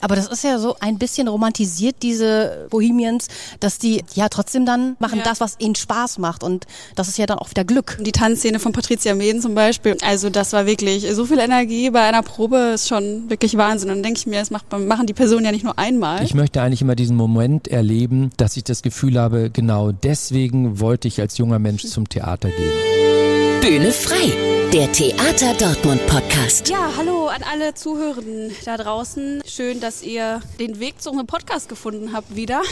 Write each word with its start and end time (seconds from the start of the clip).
Aber 0.00 0.16
das 0.16 0.26
ist 0.28 0.44
ja 0.44 0.58
so 0.58 0.76
ein 0.80 0.98
bisschen 0.98 1.28
romantisiert, 1.28 1.96
diese 2.02 2.66
Bohemians, 2.70 3.28
dass 3.60 3.78
die 3.78 4.04
ja 4.14 4.28
trotzdem 4.28 4.64
dann 4.66 4.96
machen 4.98 5.18
Ja. 5.18 5.24
das, 5.24 5.40
was 5.40 5.56
ihnen 5.58 5.74
Spaß 5.74 6.18
macht. 6.18 6.42
Und 6.42 6.66
das 6.94 7.08
ist 7.08 7.18
ja 7.18 7.26
dann 7.26 7.38
auch 7.38 7.50
wieder 7.50 7.64
Glück. 7.64 7.98
Die 8.00 8.12
Tanzszene 8.12 8.58
von 8.58 8.72
Patricia 8.72 9.14
Meden 9.14 9.40
zum 9.42 9.54
Beispiel, 9.54 9.96
also 10.02 10.30
das 10.30 10.52
war 10.52 10.66
wirklich 10.66 11.06
so 11.14 11.24
viel 11.26 11.38
Energie 11.38 11.90
bei 11.90 12.02
einer 12.02 12.22
Probe, 12.22 12.72
ist 12.74 12.88
schon 12.88 13.28
wirklich 13.28 13.56
Wahnsinn. 13.56 13.90
Und 13.90 13.96
dann 13.96 14.02
denke 14.04 14.18
ich 14.20 14.26
mir, 14.26 14.38
das 14.40 14.50
macht, 14.50 14.66
machen 14.78 15.06
die 15.06 15.14
Personen 15.14 15.44
ja 15.44 15.52
nicht 15.52 15.64
nur 15.64 15.78
einmal. 15.78 16.22
Ich 16.22 16.34
möchte 16.34 16.62
eigentlich 16.62 16.82
immer 16.82 16.94
diesen 16.96 17.16
Moment 17.16 17.68
erleben, 17.68 18.30
dass 18.36 18.56
ich 18.56 18.64
das 18.64 18.82
Gefühl 18.82 19.18
habe, 19.18 19.50
genau 19.50 19.92
deswegen 19.92 20.80
wollte 20.80 21.08
ich 21.08 21.20
als 21.20 21.38
junger 21.38 21.58
Mensch 21.58 21.84
zum 21.86 22.08
Theater 22.08 22.48
gehen. 22.50 22.97
Bühne 23.60 23.90
frei, 23.92 24.32
der 24.72 24.90
Theater 24.92 25.52
Dortmund 25.54 26.06
Podcast. 26.06 26.68
Ja, 26.68 26.92
hallo 26.96 27.26
an 27.26 27.42
alle 27.42 27.74
Zuhörenden 27.74 28.52
da 28.64 28.76
draußen. 28.76 29.42
Schön, 29.46 29.80
dass 29.80 30.02
ihr 30.02 30.40
den 30.60 30.78
Weg 30.78 31.02
zu 31.02 31.10
unserem 31.10 31.26
Podcast 31.26 31.68
gefunden 31.68 32.12
habt 32.12 32.34
wieder. 32.36 32.62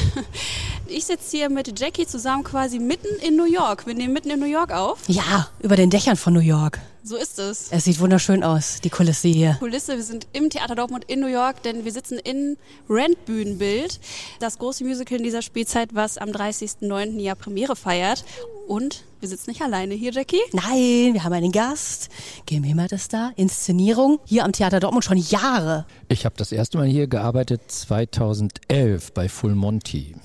Ich 0.89 1.05
sitze 1.07 1.37
hier 1.37 1.51
mit 1.51 1.79
Jackie 1.81 2.07
zusammen 2.07 2.45
quasi 2.45 2.79
mitten 2.79 3.09
in 3.21 3.35
New 3.35 3.45
York. 3.45 3.89
Wir 3.89 3.95
nehmen 3.95 4.13
mitten 4.13 4.31
in 4.31 4.39
New 4.39 4.47
York 4.47 4.71
auf. 4.73 5.01
Ja, 5.09 5.49
über 5.61 5.75
den 5.75 5.91
Dächern 5.91 6.17
von 6.17 6.33
New 6.33 6.39
York. 6.39 6.79
So 7.07 7.15
ist 7.15 7.39
es. 7.39 7.69
Es 7.71 7.85
sieht 7.85 8.01
wunderschön 8.01 8.43
aus, 8.43 8.81
die 8.83 8.91
Kulisse 8.91 9.29
hier. 9.29 9.55
Kulisse. 9.61 9.95
Wir 9.95 10.03
sind 10.03 10.27
im 10.33 10.51
Theater 10.51 10.75
Dortmund 10.75 11.05
in 11.07 11.21
New 11.21 11.29
York, 11.29 11.63
denn 11.63 11.85
wir 11.85 11.93
sitzen 11.93 12.19
in 12.19 12.57
Rent 12.91 13.25
Bühnenbild, 13.27 14.01
das 14.41 14.59
große 14.59 14.83
Musical 14.83 15.19
in 15.19 15.23
dieser 15.23 15.41
Spielzeit, 15.41 15.95
was 15.95 16.19
am 16.19 16.31
30.09. 16.31 17.21
Jahr 17.21 17.37
Premiere 17.37 17.77
feiert. 17.77 18.25
Und 18.67 19.05
wir 19.21 19.29
sitzen 19.29 19.51
nicht 19.51 19.63
alleine 19.63 19.95
hier, 19.95 20.11
Jackie. 20.11 20.41
Nein, 20.53 21.15
wir 21.15 21.23
haben 21.23 21.33
einen 21.33 21.53
Gast. 21.53 22.09
Kim 22.45 22.65
Himmert 22.65 22.91
ist 22.91 23.13
da. 23.13 23.31
Inszenierung 23.37 24.19
hier 24.25 24.45
am 24.45 24.51
Theater 24.51 24.81
Dortmund 24.81 25.05
schon 25.05 25.19
Jahre. 25.19 25.87
Ich 26.09 26.25
habe 26.25 26.35
das 26.37 26.51
erste 26.51 26.77
Mal 26.77 26.89
hier 26.89 27.07
gearbeitet 27.07 27.61
2011 27.69 29.13
bei 29.13 29.29
Full 29.29 29.55
Monty. 29.55 30.17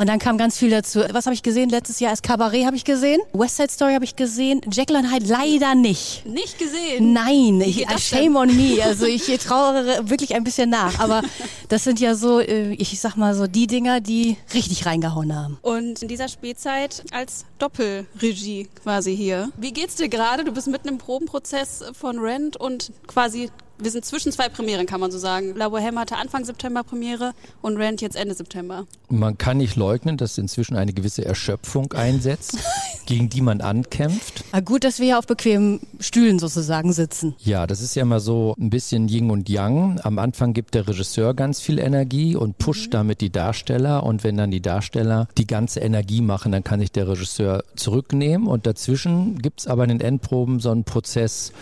Und 0.00 0.08
dann 0.08 0.18
kam 0.18 0.38
ganz 0.38 0.56
viel 0.56 0.70
dazu. 0.70 1.00
Was 1.12 1.26
habe 1.26 1.34
ich 1.34 1.42
gesehen? 1.42 1.68
Letztes 1.68 2.00
Jahr 2.00 2.12
als 2.12 2.22
Kabarett 2.22 2.64
habe 2.64 2.74
ich 2.74 2.86
gesehen. 2.86 3.20
West 3.34 3.58
Side 3.58 3.70
Story 3.70 3.92
habe 3.92 4.06
ich 4.06 4.16
gesehen. 4.16 4.62
And 4.64 5.12
Hyde 5.12 5.26
leider 5.26 5.74
nicht. 5.74 6.24
Nicht 6.24 6.58
gesehen. 6.58 7.12
Nein, 7.12 7.60
ich, 7.60 7.86
shame 7.98 8.34
on 8.36 8.48
me. 8.56 8.78
Also 8.82 9.04
ich 9.04 9.26
trauere 9.26 10.08
wirklich 10.08 10.34
ein 10.34 10.42
bisschen 10.42 10.70
nach. 10.70 11.00
Aber 11.00 11.20
das 11.68 11.84
sind 11.84 12.00
ja 12.00 12.14
so, 12.14 12.40
äh, 12.40 12.72
ich 12.72 12.98
sag 12.98 13.16
mal 13.16 13.34
so, 13.34 13.46
die 13.46 13.66
Dinger, 13.66 14.00
die 14.00 14.38
richtig 14.54 14.86
reingehauen 14.86 15.36
haben. 15.36 15.58
Und 15.60 16.00
in 16.00 16.08
dieser 16.08 16.28
Spielzeit 16.28 17.04
als 17.10 17.44
Doppelregie 17.58 18.70
quasi 18.82 19.14
hier. 19.14 19.50
Wie 19.58 19.72
geht's 19.74 19.96
dir 19.96 20.08
gerade? 20.08 20.44
Du 20.44 20.52
bist 20.52 20.68
mitten 20.68 20.88
im 20.88 20.96
Probenprozess 20.96 21.84
von 21.92 22.18
Rent 22.18 22.56
und 22.56 22.90
quasi 23.06 23.50
wir 23.82 23.90
sind 23.90 24.04
zwischen 24.04 24.32
zwei 24.32 24.48
Premieren, 24.48 24.86
kann 24.86 25.00
man 25.00 25.10
so 25.10 25.18
sagen. 25.18 25.54
La 25.56 25.66
Bohème 25.66 25.98
hatte 25.98 26.16
Anfang 26.16 26.44
September 26.44 26.84
Premiere 26.84 27.32
und 27.62 27.76
Rent 27.76 28.00
jetzt 28.00 28.16
Ende 28.16 28.34
September. 28.34 28.86
Man 29.08 29.38
kann 29.38 29.58
nicht 29.58 29.76
leugnen, 29.76 30.16
dass 30.16 30.38
inzwischen 30.38 30.76
eine 30.76 30.92
gewisse 30.92 31.24
Erschöpfung 31.24 31.92
einsetzt, 31.92 32.58
gegen 33.06 33.28
die 33.28 33.40
man 33.40 33.60
ankämpft. 33.60 34.44
Aber 34.52 34.62
gut, 34.62 34.84
dass 34.84 34.98
wir 34.98 35.06
hier 35.06 35.18
auf 35.18 35.26
bequemen 35.26 35.80
Stühlen 35.98 36.38
sozusagen 36.38 36.92
sitzen. 36.92 37.34
Ja, 37.38 37.66
das 37.66 37.80
ist 37.80 37.94
ja 37.94 38.04
mal 38.04 38.20
so 38.20 38.54
ein 38.58 38.70
bisschen 38.70 39.08
Yin 39.08 39.30
und 39.30 39.48
Yang. 39.48 40.00
Am 40.02 40.18
Anfang 40.18 40.52
gibt 40.52 40.74
der 40.74 40.86
Regisseur 40.86 41.34
ganz 41.34 41.60
viel 41.60 41.78
Energie 41.78 42.36
und 42.36 42.58
pusht 42.58 42.94
damit 42.94 43.20
die 43.20 43.30
Darsteller. 43.30 44.04
Und 44.04 44.24
wenn 44.24 44.36
dann 44.36 44.50
die 44.50 44.62
Darsteller 44.62 45.28
die 45.38 45.46
ganze 45.46 45.80
Energie 45.80 46.20
machen, 46.20 46.52
dann 46.52 46.64
kann 46.64 46.80
sich 46.80 46.92
der 46.92 47.08
Regisseur 47.08 47.64
zurücknehmen. 47.76 48.46
Und 48.46 48.66
dazwischen 48.66 49.38
gibt's 49.38 49.66
aber 49.66 49.84
in 49.84 49.90
den 49.90 50.00
Endproben 50.00 50.60
so 50.60 50.70
einen 50.70 50.84
Prozess, 50.84 51.52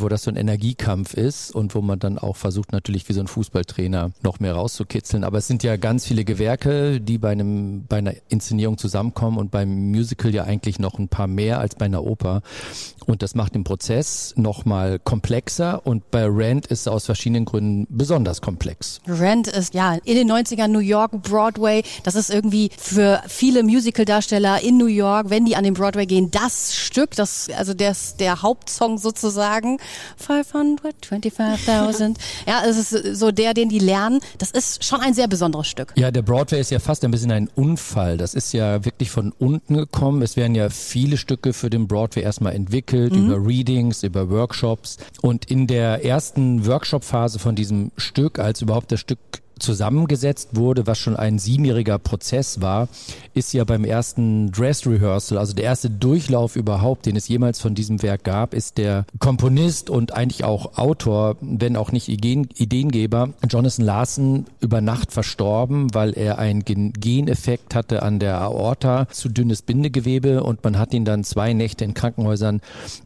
wo 0.00 0.08
das 0.08 0.22
so 0.22 0.30
ein 0.30 0.36
Energiekampf 0.36 1.14
ist 1.14 1.54
und 1.54 1.74
wo 1.74 1.82
man 1.82 1.98
dann 1.98 2.18
auch 2.18 2.36
versucht 2.36 2.72
natürlich 2.72 3.08
wie 3.08 3.12
so 3.12 3.20
ein 3.20 3.26
Fußballtrainer 3.26 4.12
noch 4.22 4.40
mehr 4.40 4.54
rauszukitzeln. 4.54 5.24
Aber 5.24 5.38
es 5.38 5.46
sind 5.46 5.62
ja 5.62 5.76
ganz 5.76 6.06
viele 6.06 6.24
Gewerke, 6.24 7.00
die 7.00 7.18
bei 7.18 7.30
einem 7.30 7.84
bei 7.88 7.98
einer 7.98 8.14
Inszenierung 8.28 8.78
zusammenkommen 8.78 9.38
und 9.38 9.50
beim 9.50 9.90
Musical 9.90 10.34
ja 10.34 10.44
eigentlich 10.44 10.78
noch 10.78 10.98
ein 10.98 11.08
paar 11.08 11.26
mehr 11.26 11.60
als 11.60 11.74
bei 11.74 11.86
einer 11.86 12.04
Oper. 12.04 12.42
Und 13.06 13.22
das 13.22 13.34
macht 13.34 13.54
den 13.54 13.64
Prozess 13.64 14.34
nochmal 14.36 14.98
komplexer 14.98 15.86
und 15.86 16.10
bei 16.10 16.24
Rent 16.26 16.66
ist 16.66 16.80
es 16.80 16.88
aus 16.88 17.06
verschiedenen 17.06 17.44
Gründen 17.44 17.86
besonders 17.88 18.40
komplex. 18.40 19.00
Rent 19.06 19.46
ist 19.46 19.74
ja 19.74 19.94
in 20.04 20.16
den 20.16 20.30
90ern 20.30 20.68
New 20.68 20.80
York, 20.80 21.22
Broadway. 21.22 21.82
Das 22.02 22.16
ist 22.16 22.30
irgendwie 22.30 22.70
für 22.76 23.22
viele 23.28 23.62
Musical-Darsteller 23.62 24.60
in 24.62 24.76
New 24.76 24.86
York, 24.86 25.30
wenn 25.30 25.44
die 25.44 25.56
an 25.56 25.64
den 25.64 25.74
Broadway 25.74 26.06
gehen, 26.06 26.30
das 26.30 26.74
Stück, 26.74 27.12
das, 27.12 27.48
also 27.56 27.74
der, 27.74 27.94
der 28.18 28.42
Hauptsong 28.42 28.98
sozusagen. 28.98 29.78
525.000. 30.26 32.16
ja, 32.46 32.62
es 32.64 32.92
ist 32.92 33.18
so 33.18 33.30
der, 33.30 33.54
den 33.54 33.68
die 33.68 33.78
lernen. 33.78 34.20
Das 34.38 34.50
ist 34.50 34.84
schon 34.84 35.00
ein 35.00 35.14
sehr 35.14 35.28
besonderes 35.28 35.66
Stück. 35.66 35.92
Ja, 35.96 36.10
der 36.10 36.22
Broadway 36.22 36.60
ist 36.60 36.70
ja 36.70 36.78
fast 36.78 37.04
ein 37.04 37.10
bisschen 37.10 37.30
ein 37.30 37.48
Unfall. 37.54 38.16
Das 38.16 38.34
ist 38.34 38.52
ja 38.52 38.84
wirklich 38.84 39.10
von 39.10 39.32
unten 39.38 39.76
gekommen. 39.76 40.22
Es 40.22 40.36
werden 40.36 40.54
ja 40.54 40.68
viele 40.70 41.16
Stücke 41.16 41.52
für 41.52 41.70
den 41.70 41.86
Broadway 41.86 42.22
erstmal 42.22 42.54
entwickelt, 42.54 43.14
über 43.14 43.44
Readings, 43.44 44.02
über 44.02 44.30
Workshops. 44.30 44.98
Und 45.22 45.50
in 45.50 45.66
der 45.66 46.04
ersten 46.04 46.66
Workshop-Phase 46.66 47.38
von 47.38 47.54
diesem 47.54 47.92
Stück, 47.96 48.38
als 48.38 48.62
überhaupt 48.62 48.92
das 48.92 49.00
Stück 49.00 49.18
zusammengesetzt 49.58 50.50
wurde, 50.52 50.86
was 50.86 50.98
schon 50.98 51.16
ein 51.16 51.38
siebenjähriger 51.38 51.98
Prozess 51.98 52.60
war, 52.60 52.88
ist 53.34 53.52
ja 53.52 53.64
beim 53.64 53.84
ersten 53.84 54.52
Dress 54.52 54.86
Rehearsal, 54.86 55.38
also 55.38 55.54
der 55.54 55.64
erste 55.64 55.90
Durchlauf 55.90 56.56
überhaupt, 56.56 57.06
den 57.06 57.16
es 57.16 57.28
jemals 57.28 57.60
von 57.60 57.74
diesem 57.74 58.02
Werk 58.02 58.24
gab, 58.24 58.54
ist 58.54 58.78
der 58.78 59.06
Komponist 59.18 59.90
und 59.90 60.12
eigentlich 60.12 60.44
auch 60.44 60.76
Autor, 60.78 61.36
wenn 61.40 61.76
auch 61.76 61.92
nicht 61.92 62.08
Ideen, 62.08 62.48
Ideengeber, 62.54 63.30
Jonathan 63.48 63.84
Larson 63.84 64.46
über 64.60 64.80
Nacht 64.80 65.12
verstorben, 65.12 65.94
weil 65.94 66.12
er 66.16 66.38
einen 66.38 66.64
Gen 66.64 66.92
Geneffekt 66.92 67.74
hatte 67.74 68.02
an 68.02 68.18
der 68.18 68.40
Aorta, 68.40 69.08
zu 69.10 69.28
dünnes 69.28 69.62
Bindegewebe 69.62 70.42
und 70.42 70.62
man 70.64 70.78
hat 70.78 70.92
ihn 70.94 71.04
dann 71.04 71.24
zwei 71.24 71.52
Nächte 71.52 71.84
in 71.84 71.94
Krankenhäusern 71.94 72.60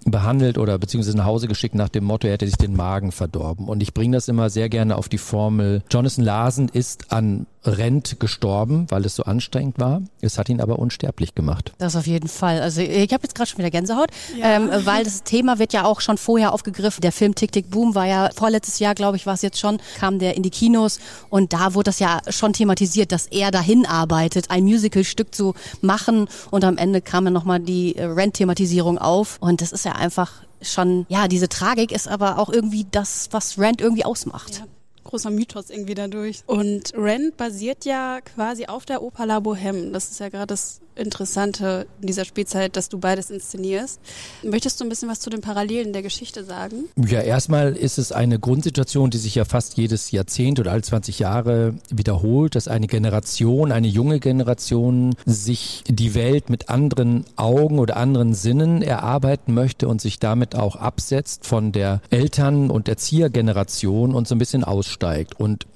behandelt 0.05 0.59
oder 0.59 0.79
beziehungsweise 0.79 1.17
nach 1.17 1.25
Hause 1.25 1.49
geschickt 1.49 1.75
nach 1.75 1.89
dem 1.89 2.05
Motto, 2.05 2.27
er 2.27 2.35
hätte 2.35 2.47
sich 2.47 2.57
den 2.57 2.77
Magen 2.77 3.13
verdorben. 3.13 3.69
Und 3.69 3.83
ich 3.83 3.95
bringe 3.95 4.17
das 4.17 4.29
immer 4.29 4.51
sehr 4.51 4.69
gerne 4.69 4.97
auf 4.97 5.09
die 5.09 5.19
Formel, 5.19 5.83
Jonathan 5.91 6.25
Larson 6.25 6.40
ist 6.73 7.13
an 7.13 7.47
Rent 7.65 8.19
gestorben, 8.21 8.87
weil 8.89 9.05
es 9.05 9.15
so 9.15 9.25
anstrengend 9.25 9.79
war. 9.79 10.03
Es 10.23 10.39
hat 10.39 10.49
ihn 10.49 10.61
aber 10.61 10.79
unsterblich 10.79 11.35
gemacht. 11.35 11.73
Das 11.79 11.95
auf 11.95 12.07
jeden 12.07 12.29
Fall. 12.29 12.61
Also 12.63 12.81
ich 12.81 13.13
habe 13.13 13.23
jetzt 13.23 13.35
gerade 13.35 13.51
schon 13.51 13.59
wieder 13.59 13.71
Gänsehaut, 13.71 14.09
ähm, 14.43 14.71
weil 14.85 15.05
das 15.05 15.23
Thema 15.25 15.59
wird 15.59 15.73
ja 15.75 15.85
auch 15.85 16.01
schon 16.01 16.17
vorher 16.17 16.55
aufgegriffen. 16.55 17.03
Der 17.03 17.13
Film 17.13 17.35
Tick 17.35 17.53
Tick 17.53 17.71
Boom 17.71 17.95
war 17.95 18.07
ja 18.07 18.31
vorletztes 18.35 18.79
Jahr, 18.79 18.95
glaube 18.95 19.19
ich, 19.19 19.27
war 19.27 19.35
es 19.35 19.43
jetzt 19.43 19.59
schon, 19.59 19.79
kam 19.99 20.19
der 20.19 20.37
in 20.37 20.43
die 20.43 20.51
Kinos 20.51 21.01
und 21.29 21.53
da 21.53 21.75
wurde 21.75 21.91
das 21.91 21.99
ja 21.99 22.21
schon 22.29 22.55
thematisiert, 22.55 23.13
dass 23.13 23.27
er 23.27 23.51
dahin 23.51 23.85
arbeitet, 23.85 24.51
ein 24.51 24.65
Musicalstück 24.65 25.35
zu 25.35 25.55
machen 25.83 26.29
und 26.51 26.65
am 26.65 26.79
Ende 26.79 27.03
kam 27.03 27.25
dann 27.25 27.35
nochmal 27.35 27.61
die 27.61 27.97
äh, 27.97 28.05
Rent-Thematisierung 28.05 28.97
auf 28.97 29.37
und 29.41 29.61
das 29.61 29.73
ist 29.73 29.85
ja 29.85 29.93
einfach 29.93 30.33
schon, 30.63 31.07
ja, 31.09 31.29
diese 31.29 31.49
Tragik 31.49 31.93
ist 31.93 32.09
aber 32.09 32.39
auch 32.39 32.49
irgendwie 32.49 32.87
das, 32.91 33.29
was 33.33 33.59
Rent 33.59 33.81
irgendwie 33.81 34.05
ausmacht. 34.05 34.59
Ja, 34.59 34.67
großer 35.05 35.31
Mythos 35.31 35.71
irgendwie 35.71 35.95
dadurch. 35.95 36.43
Und 36.47 36.93
Rent 36.95 37.37
basiert 37.37 37.85
ja 37.85 38.21
quasi 38.21 38.67
auf 38.67 38.85
der 38.85 39.03
Oper 39.03 39.27
La 39.27 39.39
Bohème. 39.39 39.93
Das 39.93 40.11
ist 40.11 40.21
ja 40.21 40.29
gerade 40.29 40.49
das 40.49 40.81
Interessante 41.01 41.87
in 42.01 42.07
dieser 42.07 42.25
Spielzeit, 42.25 42.77
dass 42.77 42.89
du 42.89 42.99
beides 42.99 43.31
inszenierst. 43.31 44.01
Möchtest 44.43 44.81
du 44.81 44.85
ein 44.85 44.89
bisschen 44.89 45.09
was 45.09 45.21
zu 45.21 45.31
den 45.31 45.41
Parallelen 45.41 45.93
der 45.93 46.03
Geschichte 46.03 46.45
sagen? 46.45 46.89
Ja, 46.97 47.21
erstmal 47.21 47.77
ist 47.77 47.99
es 47.99 48.13
eine 48.13 48.39
Grundsituation, 48.39 49.11
die 49.11 49.19
sich 49.19 49.35
ja 49.35 49.45
fast 49.45 49.77
jedes 49.77 50.11
Jahrzehnt 50.11 50.61
oder 50.61 50.73
alle 50.73 50.83
20 50.83 51.19
Jahre 51.19 51.75
wiederholt, 51.91 52.55
dass 52.55 52.69
eine 52.69 52.87
Generation, 52.87 53.73
eine 53.73 53.89
junge 53.89 54.21
Generation 54.21 55.15
sich 55.27 55.83
die 55.89 56.15
Welt 56.15 56.51
mit 56.51 56.69
anderen 56.69 57.25
Augen 57.37 57.79
oder 57.79 57.97
anderen 57.97 58.35
Sinnen 58.35 58.83
erarbeiten 58.83 59.55
möchte 59.55 59.89
und 59.89 60.01
sich 60.01 60.19
damit 60.19 60.55
auch 60.55 60.77
absetzt 60.77 61.47
von 61.47 61.73
der 61.73 62.01
Eltern- 62.11 62.71
und 62.71 62.89
Erziehergeneration 62.89 64.15
und 64.15 64.29
so 64.29 64.35
ein 64.35 64.39
bisschen 64.39 64.65
aussteigt 64.65 65.39
und 65.41 65.67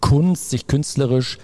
Kunst 0.00 0.50
sich 0.50 0.66
künstlerisch 0.66 1.38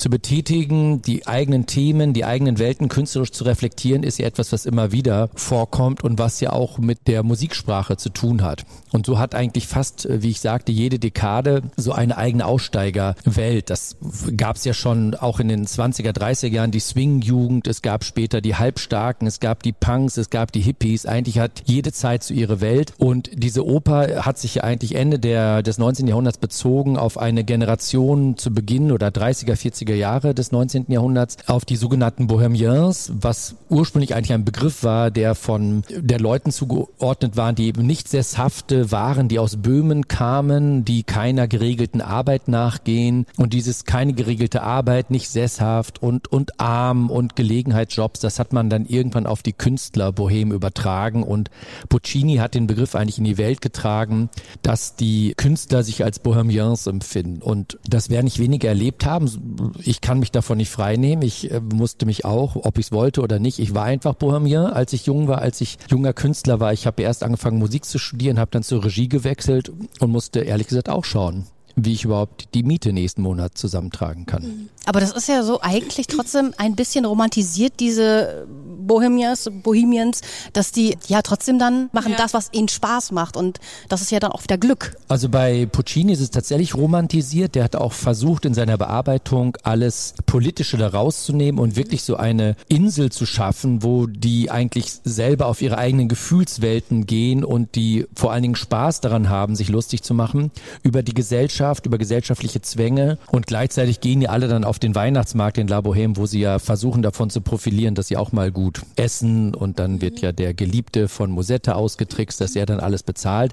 zu 0.00 0.10
betätigen, 0.10 1.02
die 1.02 1.26
eigenen 1.26 1.66
Themen, 1.66 2.12
die 2.12 2.24
eigenen 2.24 2.58
Welten 2.58 2.88
künstlerisch 2.88 3.32
zu 3.32 3.44
reflektieren, 3.44 4.02
ist 4.02 4.18
ja 4.18 4.26
etwas, 4.26 4.52
was 4.52 4.66
immer 4.66 4.92
wieder 4.92 5.28
vorkommt 5.34 6.02
und 6.02 6.18
was 6.18 6.40
ja 6.40 6.52
auch 6.52 6.78
mit 6.78 7.06
der 7.06 7.22
Musiksprache 7.22 7.96
zu 7.96 8.08
tun 8.08 8.42
hat. 8.42 8.64
Und 8.92 9.06
so 9.06 9.18
hat 9.18 9.34
eigentlich 9.34 9.66
fast, 9.66 10.06
äh, 10.06 10.22
wie 10.22 10.30
ich 10.30 10.40
sagte, 10.40 10.72
jede 10.72 10.98
Dekade 10.98 11.62
so 11.76 11.92
eine 11.92 12.16
eigene 12.16 12.46
Aussteigerwelt. 12.46 13.70
Das 13.70 13.96
gab 14.36 14.56
es 14.56 14.64
ja 14.64 14.74
schon 14.74 15.14
auch 15.14 15.40
in 15.40 15.48
den 15.48 15.66
20er, 15.66 16.12
30er 16.12 16.48
Jahren, 16.48 16.70
die 16.70 16.80
Swing-Jugend, 16.80 17.66
es 17.66 17.82
gab 17.82 18.04
später 18.04 18.40
die 18.40 18.56
Halbstarken, 18.56 19.26
es 19.26 19.40
gab 19.40 19.62
die 19.62 19.72
Punks, 19.72 20.16
es 20.16 20.30
gab 20.30 20.52
die 20.52 20.60
Hippies. 20.60 21.06
Eigentlich 21.06 21.38
hat 21.38 21.62
jede 21.66 21.92
Zeit 21.92 22.22
so 22.22 22.34
ihre 22.34 22.60
Welt. 22.60 22.92
Und 22.98 23.30
diese 23.32 23.66
Oper 23.66 24.24
hat 24.24 24.38
sich 24.38 24.56
ja 24.56 24.64
eigentlich 24.64 24.94
Ende 24.94 25.18
der, 25.18 25.62
des 25.62 25.78
19. 25.78 26.06
Jahrhunderts 26.06 26.38
bezogen 26.38 26.96
auf 26.96 27.18
eine 27.18 27.44
Generation 27.44 28.36
zu 28.36 28.52
Beginn 28.52 28.92
oder 28.92 29.08
30er, 29.08 29.54
40er 29.54 29.94
Jahre 29.94 30.34
des 30.34 30.52
19. 30.52 30.86
Jahrhunderts 30.88 31.36
auf 31.46 31.64
die 31.64 31.76
sogenannten 31.76 32.26
Bohemians, 32.26 33.12
was 33.14 33.56
ursprünglich 33.68 34.14
eigentlich 34.14 34.32
ein 34.32 34.44
Begriff 34.44 34.82
war, 34.82 35.10
der 35.10 35.34
von 35.34 35.82
der 35.88 36.18
Leuten 36.18 36.50
zugeordnet 36.50 37.36
waren, 37.36 37.54
die 37.54 37.66
eben 37.66 37.86
nicht 37.86 38.08
sesshafte 38.08 38.79
Waren, 38.92 39.28
die 39.28 39.38
aus 39.38 39.56
Böhmen 39.56 40.08
kamen, 40.08 40.84
die 40.84 41.02
keiner 41.02 41.48
geregelten 41.48 42.00
Arbeit 42.00 42.48
nachgehen 42.48 43.26
und 43.36 43.52
dieses 43.52 43.84
keine 43.84 44.12
geregelte 44.12 44.62
Arbeit, 44.62 45.10
nicht 45.10 45.28
sesshaft 45.28 46.02
und, 46.02 46.28
und 46.28 46.60
arm 46.60 47.10
und 47.10 47.36
Gelegenheitsjobs, 47.36 48.20
das 48.20 48.38
hat 48.38 48.52
man 48.52 48.70
dann 48.70 48.86
irgendwann 48.86 49.26
auf 49.26 49.42
die 49.42 49.52
Künstlerbohem 49.52 50.52
übertragen 50.52 51.22
und 51.22 51.50
Puccini 51.88 52.36
hat 52.36 52.54
den 52.54 52.66
Begriff 52.66 52.94
eigentlich 52.94 53.18
in 53.18 53.24
die 53.24 53.38
Welt 53.38 53.60
getragen, 53.60 54.30
dass 54.62 54.96
die 54.96 55.34
Künstler 55.36 55.82
sich 55.82 56.04
als 56.04 56.18
Bohemians 56.18 56.86
empfinden 56.86 57.42
und 57.42 57.78
das 57.88 58.10
werden 58.10 58.24
nicht 58.24 58.38
wenige 58.38 58.68
erlebt 58.68 59.04
haben. 59.04 59.74
Ich 59.82 60.00
kann 60.00 60.18
mich 60.18 60.30
davon 60.30 60.58
nicht 60.58 60.70
freinehmen. 60.70 61.22
Ich 61.24 61.50
äh, 61.50 61.60
musste 61.60 62.06
mich 62.06 62.24
auch, 62.24 62.56
ob 62.56 62.78
ich 62.78 62.86
es 62.86 62.92
wollte 62.92 63.22
oder 63.22 63.38
nicht, 63.38 63.58
ich 63.58 63.74
war 63.74 63.84
einfach 63.84 64.14
Bohemian, 64.14 64.72
als 64.72 64.92
ich 64.92 65.06
jung 65.06 65.28
war, 65.28 65.38
als 65.38 65.60
ich 65.60 65.78
junger 65.88 66.12
Künstler 66.12 66.60
war. 66.60 66.72
Ich 66.72 66.86
habe 66.86 67.02
erst 67.02 67.22
angefangen 67.22 67.58
Musik 67.58 67.84
zu 67.84 67.98
studieren, 67.98 68.38
habe 68.38 68.50
dann 68.50 68.62
zur 68.70 68.84
Regie 68.84 69.08
gewechselt 69.08 69.72
und 69.98 70.12
musste 70.12 70.42
ehrlich 70.42 70.68
gesagt 70.68 70.88
auch 70.88 71.04
schauen, 71.04 71.44
wie 71.74 71.92
ich 71.92 72.04
überhaupt 72.04 72.54
die 72.54 72.62
Miete 72.62 72.92
nächsten 72.92 73.20
Monat 73.20 73.58
zusammentragen 73.58 74.26
kann. 74.26 74.68
Aber 74.86 75.00
das 75.00 75.10
ist 75.10 75.28
ja 75.28 75.42
so 75.42 75.60
eigentlich 75.60 76.06
trotzdem 76.06 76.54
ein 76.56 76.76
bisschen 76.76 77.04
romantisiert, 77.04 77.80
diese 77.80 78.46
Bohemians, 78.90 79.48
Bohemians, 79.62 80.20
dass 80.52 80.72
die 80.72 80.96
ja 81.06 81.22
trotzdem 81.22 81.60
dann 81.60 81.90
machen 81.92 82.10
Ja. 82.10 82.18
das, 82.18 82.34
was 82.34 82.48
ihnen 82.52 82.66
Spaß 82.66 83.12
macht. 83.12 83.36
Und 83.36 83.60
das 83.88 84.00
ist 84.02 84.10
ja 84.10 84.18
dann 84.18 84.32
auch 84.32 84.42
wieder 84.42 84.58
Glück. 84.58 84.96
Also 85.06 85.28
bei 85.28 85.66
Puccini 85.66 86.12
ist 86.12 86.20
es 86.20 86.30
tatsächlich 86.32 86.74
romantisiert. 86.74 87.54
Der 87.54 87.62
hat 87.62 87.76
auch 87.76 87.92
versucht, 87.92 88.44
in 88.44 88.52
seiner 88.52 88.76
Bearbeitung 88.76 89.56
alles 89.62 90.14
Politische 90.26 90.76
da 90.76 90.88
rauszunehmen 90.88 91.60
und 91.60 91.76
wirklich 91.76 92.02
so 92.02 92.16
eine 92.16 92.56
Insel 92.66 93.12
zu 93.12 93.26
schaffen, 93.26 93.84
wo 93.84 94.06
die 94.08 94.50
eigentlich 94.50 94.90
selber 95.04 95.46
auf 95.46 95.62
ihre 95.62 95.78
eigenen 95.78 96.08
Gefühlswelten 96.08 97.06
gehen 97.06 97.44
und 97.44 97.76
die 97.76 98.06
vor 98.16 98.32
allen 98.32 98.42
Dingen 98.42 98.56
Spaß 98.56 99.00
daran 99.02 99.28
haben, 99.28 99.54
sich 99.54 99.68
lustig 99.68 100.02
zu 100.02 100.14
machen 100.14 100.50
über 100.82 101.04
die 101.04 101.14
Gesellschaft, 101.14 101.86
über 101.86 101.96
gesellschaftliche 101.96 102.60
Zwänge. 102.60 103.18
Und 103.30 103.46
gleichzeitig 103.46 104.00
gehen 104.00 104.18
die 104.18 104.28
alle 104.28 104.48
dann 104.48 104.64
auf 104.64 104.80
den 104.80 104.96
Weihnachtsmarkt 104.96 105.58
in 105.58 105.68
La 105.68 105.78
Bohème, 105.78 106.16
wo 106.16 106.26
sie 106.26 106.40
ja 106.40 106.58
versuchen 106.58 107.02
davon 107.02 107.30
zu 107.30 107.40
profilieren, 107.40 107.94
dass 107.94 108.08
sie 108.08 108.16
auch 108.16 108.32
mal 108.32 108.50
gut 108.50 108.79
essen 108.96 109.54
und 109.54 109.78
dann 109.78 110.00
wird 110.00 110.20
ja 110.20 110.32
der 110.32 110.54
Geliebte 110.54 111.08
von 111.08 111.30
Musette 111.30 111.74
ausgetrickst, 111.74 112.40
dass 112.40 112.56
er 112.56 112.66
dann 112.66 112.80
alles 112.80 113.02
bezahlt. 113.02 113.52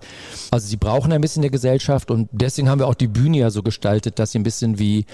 Also 0.51 0.67
sie 0.67 0.77
brauchen 0.77 1.11
ein 1.11 1.21
bisschen 1.21 1.41
der 1.41 1.51
Gesellschaft 1.51 2.11
und 2.11 2.29
deswegen 2.31 2.69
haben 2.69 2.79
wir 2.79 2.87
auch 2.87 2.95
die 2.95 3.07
Bühne 3.07 3.37
ja 3.39 3.49
so 3.49 3.63
gestaltet, 3.63 4.19
dass 4.19 4.31
sie 4.31 4.39
ein 4.39 4.43
bisschen 4.43 4.79
wie 4.79 5.05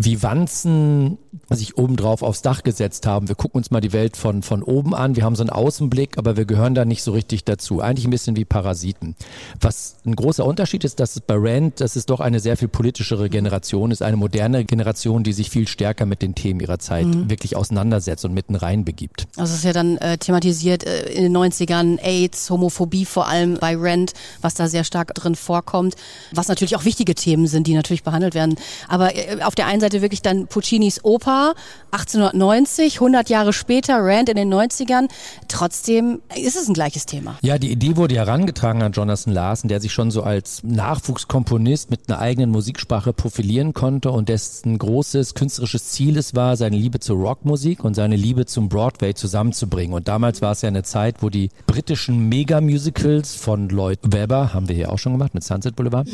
wie 0.00 0.22
Wanzen 0.22 1.18
sich 1.50 1.76
obendrauf 1.76 2.22
aufs 2.22 2.40
Dach 2.40 2.62
gesetzt 2.62 3.04
haben. 3.06 3.28
Wir 3.28 3.34
gucken 3.34 3.58
uns 3.58 3.70
mal 3.70 3.80
die 3.80 3.92
Welt 3.92 4.16
von, 4.16 4.42
von 4.42 4.62
oben 4.62 4.94
an. 4.94 5.16
Wir 5.16 5.24
haben 5.24 5.34
so 5.34 5.42
einen 5.42 5.50
Außenblick, 5.50 6.18
aber 6.18 6.36
wir 6.36 6.44
gehören 6.44 6.74
da 6.74 6.84
nicht 6.84 7.02
so 7.02 7.12
richtig 7.12 7.44
dazu. 7.44 7.80
Eigentlich 7.80 8.06
ein 8.06 8.10
bisschen 8.10 8.36
wie 8.36 8.44
Parasiten. 8.44 9.16
Was 9.60 9.96
ein 10.06 10.14
großer 10.14 10.44
Unterschied 10.44 10.84
ist, 10.84 11.00
dass 11.00 11.16
es 11.16 11.20
bei 11.20 11.34
Rand, 11.36 11.80
dass 11.80 11.96
es 11.96 12.06
doch 12.06 12.20
eine 12.20 12.38
sehr 12.38 12.56
viel 12.56 12.68
politischere 12.68 13.28
Generation 13.28 13.90
ist, 13.90 14.02
eine 14.02 14.16
moderne 14.16 14.64
Generation, 14.64 15.24
die 15.24 15.32
sich 15.32 15.50
viel 15.50 15.66
stärker 15.66 16.06
mit 16.06 16.22
den 16.22 16.34
Themen 16.36 16.60
ihrer 16.60 16.78
Zeit 16.78 17.06
wirklich 17.28 17.56
auseinandersetzt 17.56 18.24
und 18.24 18.34
mitten 18.34 18.54
reinbegibt. 18.54 19.26
Also 19.36 19.52
es 19.52 19.60
ist 19.60 19.64
ja 19.64 19.72
dann 19.72 19.96
äh, 19.98 20.18
thematisiert 20.18 20.84
äh, 20.84 21.10
in 21.12 21.24
den 21.24 21.36
90ern 21.36 21.98
AIDS, 22.00 22.50
Homophobie 22.50 23.04
vor 23.04 23.26
allem 23.26 23.58
bei 23.58 23.76
Rent, 23.76 24.12
was 24.42 24.54
da 24.54 24.68
sehr 24.68 24.84
stark 24.84 25.14
drin 25.14 25.34
vorkommt, 25.34 25.96
was 26.32 26.48
natürlich 26.48 26.76
auch 26.76 26.84
wichtige 26.84 27.14
Themen 27.14 27.46
sind, 27.46 27.66
die 27.66 27.74
natürlich 27.74 28.04
behandelt 28.04 28.34
werden. 28.34 28.56
Aber 28.86 29.16
äh, 29.16 29.42
auf 29.42 29.54
der 29.54 29.66
einen 29.66 29.80
Seite 29.80 29.87
wirklich 29.92 30.22
dann 30.22 30.46
Puccinis 30.46 31.04
Oper 31.04 31.54
1890, 31.90 32.96
100 32.96 33.30
Jahre 33.30 33.52
später, 33.52 33.98
Rand 33.98 34.28
in 34.28 34.36
den 34.36 34.52
90ern. 34.52 35.08
Trotzdem 35.48 36.20
ist 36.36 36.56
es 36.56 36.68
ein 36.68 36.74
gleiches 36.74 37.06
Thema. 37.06 37.38
Ja, 37.42 37.58
die 37.58 37.72
Idee 37.72 37.96
wurde 37.96 38.14
herangetragen 38.14 38.82
an 38.82 38.92
Jonathan 38.92 39.32
Larson, 39.32 39.68
der 39.68 39.80
sich 39.80 39.92
schon 39.92 40.10
so 40.10 40.22
als 40.22 40.62
Nachwuchskomponist 40.62 41.90
mit 41.90 42.08
einer 42.08 42.18
eigenen 42.18 42.50
Musiksprache 42.50 43.12
profilieren 43.12 43.72
konnte 43.72 44.10
und 44.10 44.28
dessen 44.28 44.78
großes 44.78 45.34
künstlerisches 45.34 45.88
Ziel 45.90 46.16
es 46.16 46.34
war, 46.34 46.56
seine 46.56 46.76
Liebe 46.76 47.00
zur 47.00 47.16
Rockmusik 47.16 47.84
und 47.84 47.94
seine 47.94 48.16
Liebe 48.16 48.46
zum 48.46 48.68
Broadway 48.68 49.14
zusammenzubringen. 49.14 49.94
Und 49.94 50.08
damals 50.08 50.42
war 50.42 50.52
es 50.52 50.62
ja 50.62 50.68
eine 50.68 50.82
Zeit, 50.82 51.22
wo 51.22 51.30
die 51.30 51.50
britischen 51.66 52.28
Mega-Musicals 52.28 53.34
von 53.34 53.68
Lloyd 53.68 54.00
Webber, 54.02 54.52
haben 54.52 54.68
wir 54.68 54.76
hier 54.76 54.92
auch 54.92 54.98
schon 54.98 55.12
gemacht 55.12 55.34
mit 55.34 55.44
Sunset 55.44 55.76
Boulevard, 55.76 56.08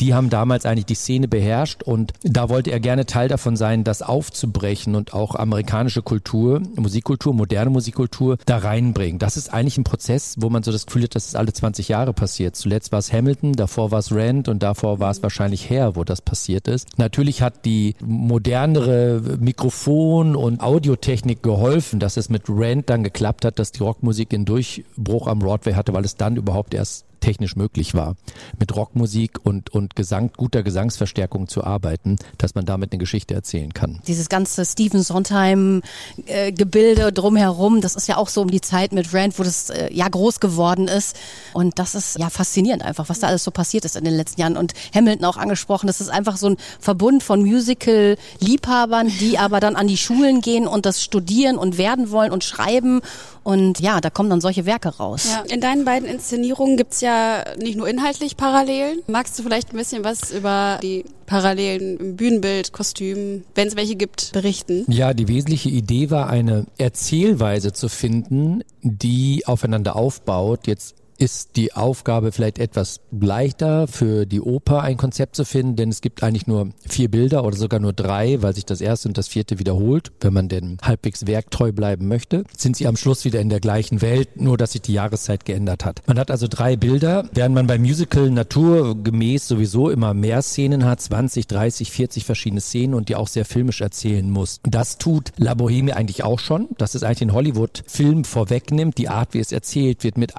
die 0.00 0.14
haben 0.14 0.30
damals 0.30 0.66
eigentlich 0.66 0.86
die 0.86 0.94
Szene 0.94 1.28
beherrscht 1.28 1.82
und 1.82 2.12
da 2.22 2.48
wollte 2.48 2.70
er 2.70 2.80
gerne 2.80 3.06
Teil 3.08 3.28
davon 3.28 3.56
sein, 3.56 3.82
das 3.82 4.02
aufzubrechen 4.02 4.94
und 4.94 5.12
auch 5.12 5.34
amerikanische 5.34 6.02
Kultur, 6.02 6.62
Musikkultur, 6.76 7.34
moderne 7.34 7.70
Musikkultur 7.70 8.38
da 8.46 8.58
reinbringen. 8.58 9.18
Das 9.18 9.36
ist 9.36 9.52
eigentlich 9.52 9.78
ein 9.78 9.84
Prozess, 9.84 10.36
wo 10.38 10.50
man 10.50 10.62
so 10.62 10.70
das 10.70 10.86
Gefühl 10.86 11.02
hat, 11.04 11.14
dass 11.14 11.26
es 11.26 11.34
alle 11.34 11.52
20 11.52 11.88
Jahre 11.88 12.12
passiert. 12.12 12.54
Zuletzt 12.54 12.92
war 12.92 13.00
es 13.00 13.12
Hamilton, 13.12 13.54
davor 13.54 13.90
war 13.90 13.98
es 13.98 14.12
Rand 14.12 14.48
und 14.48 14.62
davor 14.62 15.00
war 15.00 15.10
es 15.10 15.22
wahrscheinlich 15.22 15.68
Hair, 15.68 15.96
wo 15.96 16.04
das 16.04 16.22
passiert 16.22 16.68
ist. 16.68 16.98
Natürlich 16.98 17.42
hat 17.42 17.64
die 17.64 17.96
modernere 18.04 19.20
Mikrofon- 19.40 20.36
und 20.36 20.60
Audiotechnik 20.60 21.42
geholfen, 21.42 22.00
dass 22.00 22.16
es 22.16 22.28
mit 22.28 22.44
Rand 22.48 22.90
dann 22.90 23.02
geklappt 23.02 23.44
hat, 23.44 23.58
dass 23.58 23.72
die 23.72 23.82
Rockmusik 23.82 24.30
den 24.30 24.44
Durchbruch 24.44 25.26
am 25.26 25.40
Broadway 25.40 25.74
hatte, 25.74 25.92
weil 25.94 26.04
es 26.04 26.16
dann 26.16 26.36
überhaupt 26.36 26.74
erst 26.74 27.07
technisch 27.20 27.56
möglich 27.56 27.94
war, 27.94 28.16
mit 28.58 28.74
Rockmusik 28.74 29.38
und, 29.42 29.70
und 29.70 29.96
Gesang, 29.96 30.30
guter 30.36 30.62
Gesangsverstärkung 30.62 31.48
zu 31.48 31.64
arbeiten, 31.64 32.16
dass 32.38 32.54
man 32.54 32.64
damit 32.64 32.92
eine 32.92 32.98
Geschichte 32.98 33.34
erzählen 33.34 33.72
kann. 33.72 34.00
Dieses 34.06 34.28
ganze 34.28 34.64
Stephen 34.64 35.02
Sondheim-Gebilde 35.02 37.12
drumherum, 37.12 37.80
das 37.80 37.96
ist 37.96 38.08
ja 38.08 38.16
auch 38.16 38.28
so 38.28 38.42
um 38.42 38.50
die 38.50 38.60
Zeit 38.60 38.92
mit 38.92 39.12
Rand, 39.14 39.38
wo 39.38 39.42
das 39.42 39.70
äh, 39.70 39.92
ja 39.92 40.08
groß 40.08 40.40
geworden 40.40 40.88
ist. 40.88 41.16
Und 41.52 41.78
das 41.78 41.94
ist 41.94 42.18
ja 42.18 42.30
faszinierend 42.30 42.82
einfach, 42.82 43.08
was 43.08 43.20
da 43.20 43.28
alles 43.28 43.44
so 43.44 43.50
passiert 43.50 43.84
ist 43.84 43.96
in 43.96 44.04
den 44.04 44.14
letzten 44.14 44.40
Jahren. 44.40 44.56
Und 44.56 44.72
Hamilton 44.94 45.24
auch 45.24 45.36
angesprochen, 45.36 45.86
das 45.86 46.00
ist 46.00 46.10
einfach 46.10 46.36
so 46.36 46.50
ein 46.50 46.56
Verbund 46.80 47.22
von 47.22 47.42
Musical-Liebhabern, 47.42 49.08
die 49.20 49.38
aber 49.38 49.60
dann 49.60 49.76
an 49.76 49.88
die 49.88 49.96
Schulen 49.96 50.40
gehen 50.40 50.66
und 50.66 50.86
das 50.86 51.02
studieren 51.02 51.56
und 51.56 51.78
werden 51.78 52.10
wollen 52.10 52.32
und 52.32 52.44
schreiben. 52.44 53.00
Und 53.48 53.80
ja, 53.80 54.02
da 54.02 54.10
kommen 54.10 54.28
dann 54.28 54.42
solche 54.42 54.66
Werke 54.66 54.90
raus. 54.98 55.30
Ja, 55.32 55.40
in 55.50 55.62
deinen 55.62 55.86
beiden 55.86 56.06
Inszenierungen 56.06 56.76
gibt's 56.76 57.00
ja 57.00 57.44
nicht 57.56 57.78
nur 57.78 57.88
inhaltlich 57.88 58.36
Parallelen. 58.36 58.98
Magst 59.06 59.38
du 59.38 59.42
vielleicht 59.42 59.72
ein 59.72 59.78
bisschen 59.78 60.04
was 60.04 60.30
über 60.32 60.78
die 60.82 61.06
Parallelen 61.24 61.96
im 61.96 62.16
Bühnenbild, 62.16 62.74
Kostüm, 62.74 63.44
wenn 63.54 63.68
es 63.68 63.74
welche 63.74 63.96
gibt, 63.96 64.32
berichten? 64.32 64.84
Ja, 64.92 65.14
die 65.14 65.28
wesentliche 65.28 65.70
Idee 65.70 66.10
war, 66.10 66.28
eine 66.28 66.66
Erzählweise 66.76 67.72
zu 67.72 67.88
finden, 67.88 68.64
die 68.82 69.44
aufeinander 69.46 69.96
aufbaut. 69.96 70.66
Jetzt 70.66 70.94
ist 71.18 71.56
die 71.56 71.74
Aufgabe 71.74 72.32
vielleicht 72.32 72.58
etwas 72.58 73.00
leichter 73.10 73.88
für 73.88 74.24
die 74.24 74.40
Oper 74.40 74.82
ein 74.82 74.96
Konzept 74.96 75.34
zu 75.36 75.44
finden, 75.44 75.76
denn 75.76 75.88
es 75.88 76.00
gibt 76.00 76.22
eigentlich 76.22 76.46
nur 76.46 76.70
vier 76.88 77.10
Bilder 77.10 77.44
oder 77.44 77.56
sogar 77.56 77.80
nur 77.80 77.92
drei, 77.92 78.40
weil 78.40 78.54
sich 78.54 78.64
das 78.64 78.80
erste 78.80 79.08
und 79.08 79.18
das 79.18 79.28
vierte 79.28 79.58
wiederholt. 79.58 80.12
Wenn 80.20 80.32
man 80.32 80.48
denn 80.48 80.78
halbwegs 80.80 81.26
werktreu 81.26 81.72
bleiben 81.72 82.06
möchte, 82.06 82.44
sind 82.56 82.76
sie 82.76 82.86
am 82.86 82.96
Schluss 82.96 83.24
wieder 83.24 83.40
in 83.40 83.48
der 83.48 83.60
gleichen 83.60 84.00
Welt, 84.00 84.40
nur 84.40 84.56
dass 84.56 84.72
sich 84.72 84.82
die 84.82 84.92
Jahreszeit 84.92 85.44
geändert 85.44 85.84
hat. 85.84 86.02
Man 86.06 86.18
hat 86.18 86.30
also 86.30 86.46
drei 86.48 86.76
Bilder, 86.76 87.28
während 87.32 87.54
man 87.54 87.66
beim 87.66 87.82
Musical 87.82 88.30
naturgemäß 88.30 89.48
sowieso 89.48 89.90
immer 89.90 90.14
mehr 90.14 90.40
Szenen 90.42 90.84
hat, 90.84 91.00
20, 91.00 91.48
30, 91.48 91.90
40 91.90 92.24
verschiedene 92.24 92.60
Szenen 92.60 92.94
und 92.94 93.08
die 93.08 93.16
auch 93.16 93.28
sehr 93.28 93.44
filmisch 93.44 93.80
erzählen 93.80 94.30
muss. 94.30 94.60
Das 94.62 94.98
tut 94.98 95.32
La 95.36 95.54
Boheme 95.54 95.96
eigentlich 95.96 96.22
auch 96.22 96.38
schon, 96.38 96.68
dass 96.78 96.94
es 96.94 97.02
eigentlich 97.02 97.18
den 97.18 97.32
Hollywood-Film 97.32 98.24
vorwegnimmt, 98.24 98.98
die 98.98 99.08
Art, 99.08 99.34
wie 99.34 99.40
es 99.40 99.50
erzählt 99.50 100.04
wird, 100.04 100.16
mit 100.16 100.36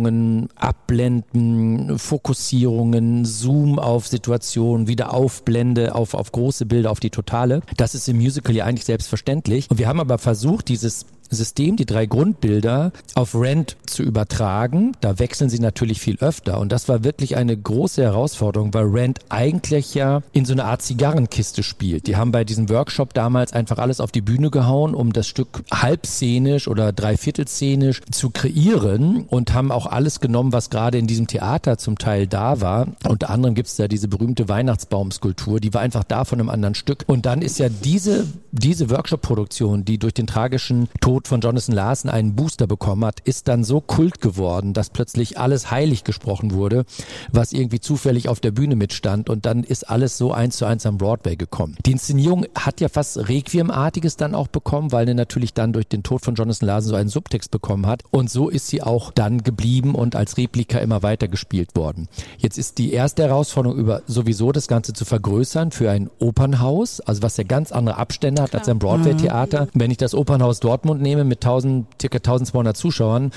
Einblendungen, 0.00 0.48
Abblenden, 0.56 1.98
Fokussierungen, 1.98 3.24
Zoom 3.24 3.78
auf 3.78 4.06
Situationen, 4.06 4.88
wieder 4.88 5.12
Aufblende 5.12 5.94
auf, 5.94 6.14
auf 6.14 6.32
große 6.32 6.66
Bilder, 6.66 6.90
auf 6.90 7.00
die 7.00 7.10
Totale. 7.10 7.60
Das 7.76 7.94
ist 7.94 8.08
im 8.08 8.16
Musical 8.16 8.54
ja 8.54 8.64
eigentlich 8.64 8.84
selbstverständlich. 8.84 9.70
Und 9.70 9.78
wir 9.78 9.88
haben 9.88 10.00
aber 10.00 10.18
versucht, 10.18 10.68
dieses 10.68 11.06
System, 11.30 11.76
die 11.76 11.86
drei 11.86 12.06
Grundbilder 12.06 12.92
auf 13.14 13.34
Rent 13.34 13.76
zu 13.86 14.02
übertragen. 14.02 14.92
Da 15.00 15.18
wechseln 15.18 15.48
sie 15.48 15.58
natürlich 15.58 16.00
viel 16.00 16.18
öfter. 16.18 16.58
Und 16.60 16.72
das 16.72 16.88
war 16.88 17.04
wirklich 17.04 17.36
eine 17.36 17.56
große 17.56 18.02
Herausforderung, 18.02 18.74
weil 18.74 18.86
Rent 18.86 19.20
eigentlich 19.28 19.94
ja 19.94 20.22
in 20.32 20.44
so 20.44 20.52
einer 20.52 20.64
Art 20.64 20.82
Zigarrenkiste 20.82 21.62
spielt. 21.62 22.06
Die 22.06 22.16
haben 22.16 22.32
bei 22.32 22.44
diesem 22.44 22.68
Workshop 22.68 23.14
damals 23.14 23.52
einfach 23.52 23.78
alles 23.78 24.00
auf 24.00 24.12
die 24.12 24.20
Bühne 24.20 24.50
gehauen, 24.50 24.94
um 24.94 25.12
das 25.12 25.26
Stück 25.26 25.62
halbszenisch 25.72 26.68
oder 26.68 26.92
dreiviertelszenisch 26.92 28.02
zu 28.10 28.30
kreieren 28.30 29.24
und 29.28 29.54
haben 29.54 29.72
auch 29.72 29.86
alles 29.86 30.20
genommen, 30.20 30.52
was 30.52 30.70
gerade 30.70 30.98
in 30.98 31.06
diesem 31.06 31.26
Theater 31.26 31.78
zum 31.78 31.98
Teil 31.98 32.26
da 32.26 32.60
war. 32.60 32.88
Unter 33.08 33.30
anderem 33.30 33.54
gibt's 33.54 33.76
da 33.76 33.88
diese 33.88 34.08
berühmte 34.08 34.48
Weihnachtsbaumskulptur, 34.48 35.60
die 35.60 35.72
war 35.74 35.80
einfach 35.80 36.04
da 36.04 36.24
von 36.24 36.40
einem 36.40 36.48
anderen 36.48 36.74
Stück. 36.74 37.04
Und 37.06 37.26
dann 37.26 37.42
ist 37.42 37.58
ja 37.58 37.68
diese, 37.68 38.26
diese 38.52 38.90
Workshop-Produktion, 38.90 39.84
die 39.84 39.98
durch 39.98 40.14
den 40.14 40.26
tragischen 40.26 40.88
Tod 41.00 41.19
Tod 41.20 41.28
von 41.28 41.40
Jonathan 41.42 41.74
Larson 41.74 42.10
einen 42.10 42.34
Booster 42.34 42.66
bekommen 42.66 43.04
hat, 43.04 43.20
ist 43.20 43.46
dann 43.46 43.62
so 43.62 43.82
kult 43.82 44.22
geworden, 44.22 44.72
dass 44.72 44.88
plötzlich 44.88 45.38
alles 45.38 45.70
heilig 45.70 46.02
gesprochen 46.02 46.54
wurde, 46.54 46.86
was 47.30 47.52
irgendwie 47.52 47.78
zufällig 47.78 48.30
auf 48.30 48.40
der 48.40 48.52
Bühne 48.52 48.74
mitstand 48.74 49.28
und 49.28 49.44
dann 49.44 49.62
ist 49.62 49.90
alles 49.90 50.16
so 50.16 50.32
eins 50.32 50.56
zu 50.56 50.64
eins 50.64 50.86
am 50.86 50.96
Broadway 50.96 51.36
gekommen. 51.36 51.76
Die 51.84 51.92
Inszenierung 51.92 52.46
hat 52.54 52.80
ja 52.80 52.88
fast 52.88 53.28
Requiem-artiges 53.28 54.16
dann 54.16 54.34
auch 54.34 54.48
bekommen, 54.48 54.92
weil 54.92 55.08
er 55.08 55.14
natürlich 55.14 55.52
dann 55.52 55.74
durch 55.74 55.88
den 55.88 56.02
Tod 56.02 56.24
von 56.24 56.36
Jonathan 56.36 56.66
Larson 56.66 56.90
so 56.90 56.96
einen 56.96 57.10
Subtext 57.10 57.50
bekommen 57.50 57.86
hat 57.86 58.02
und 58.10 58.30
so 58.30 58.48
ist 58.48 58.68
sie 58.68 58.82
auch 58.82 59.10
dann 59.12 59.42
geblieben 59.42 59.94
und 59.94 60.16
als 60.16 60.38
Replika 60.38 60.78
immer 60.78 61.02
weiter 61.02 61.28
gespielt 61.28 61.76
worden. 61.76 62.08
Jetzt 62.38 62.56
ist 62.56 62.78
die 62.78 62.94
erste 62.94 63.24
Herausforderung 63.24 63.76
über 63.76 64.00
sowieso 64.06 64.52
das 64.52 64.68
Ganze 64.68 64.94
zu 64.94 65.04
vergrößern 65.04 65.70
für 65.70 65.90
ein 65.90 66.08
Opernhaus, 66.18 67.00
also 67.00 67.22
was 67.22 67.36
ja 67.36 67.44
ganz 67.44 67.72
andere 67.72 67.98
Abstände 67.98 68.40
hat 68.40 68.50
Klar. 68.50 68.60
als 68.60 68.68
ein 68.70 68.78
Broadway-Theater. 68.78 69.66
Mhm. 69.66 69.70
Wenn 69.74 69.90
ich 69.90 69.98
das 69.98 70.14
Opernhaus 70.14 70.60
Dortmund 70.60 71.02
nehme 71.02 71.09
mit 71.16 71.44
1000, 71.44 71.86
circa 72.00 72.18
1200 72.18 72.76
Zuschauern, 72.76 73.32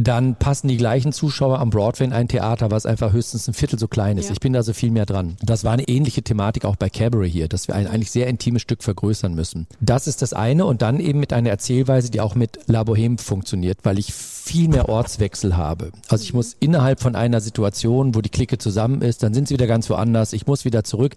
dann 0.00 0.36
passen 0.36 0.68
die 0.68 0.76
gleichen 0.76 1.12
Zuschauer 1.12 1.58
am 1.58 1.70
Broadway 1.70 2.04
in 2.04 2.12
ein 2.12 2.28
Theater, 2.28 2.70
was 2.70 2.86
einfach 2.86 3.12
höchstens 3.12 3.48
ein 3.48 3.54
Viertel 3.54 3.80
so 3.80 3.88
klein 3.88 4.16
ist. 4.16 4.26
Ja. 4.26 4.32
Ich 4.32 4.38
bin 4.38 4.52
da 4.52 4.62
so 4.62 4.72
viel 4.72 4.92
mehr 4.92 5.06
dran. 5.06 5.36
Das 5.42 5.64
war 5.64 5.72
eine 5.72 5.88
ähnliche 5.88 6.22
Thematik 6.22 6.64
auch 6.64 6.76
bei 6.76 6.88
Cabaret 6.88 7.32
hier, 7.32 7.48
dass 7.48 7.66
wir 7.66 7.74
ein 7.74 7.88
eigentlich 7.88 8.12
sehr 8.12 8.28
intimes 8.28 8.62
Stück 8.62 8.84
vergrößern 8.84 9.34
müssen. 9.34 9.66
Das 9.80 10.06
ist 10.06 10.22
das 10.22 10.32
eine 10.32 10.66
und 10.66 10.82
dann 10.82 11.00
eben 11.00 11.18
mit 11.18 11.32
einer 11.32 11.50
Erzählweise, 11.50 12.12
die 12.12 12.20
auch 12.20 12.36
mit 12.36 12.60
La 12.68 12.84
Boheme 12.84 13.18
funktioniert, 13.18 13.78
weil 13.82 13.98
ich 13.98 14.12
viel 14.14 14.68
mehr 14.68 14.88
Ortswechsel 14.88 15.56
habe. 15.56 15.90
Also 16.08 16.22
ich 16.22 16.32
muss 16.32 16.56
innerhalb 16.60 17.00
von 17.00 17.16
einer 17.16 17.40
Situation, 17.40 18.14
wo 18.14 18.20
die 18.20 18.30
Clique 18.30 18.58
zusammen 18.58 19.02
ist, 19.02 19.24
dann 19.24 19.34
sind 19.34 19.48
sie 19.48 19.54
wieder 19.54 19.66
ganz 19.66 19.90
woanders, 19.90 20.32
ich 20.32 20.46
muss 20.46 20.64
wieder 20.64 20.84
zurück. 20.84 21.16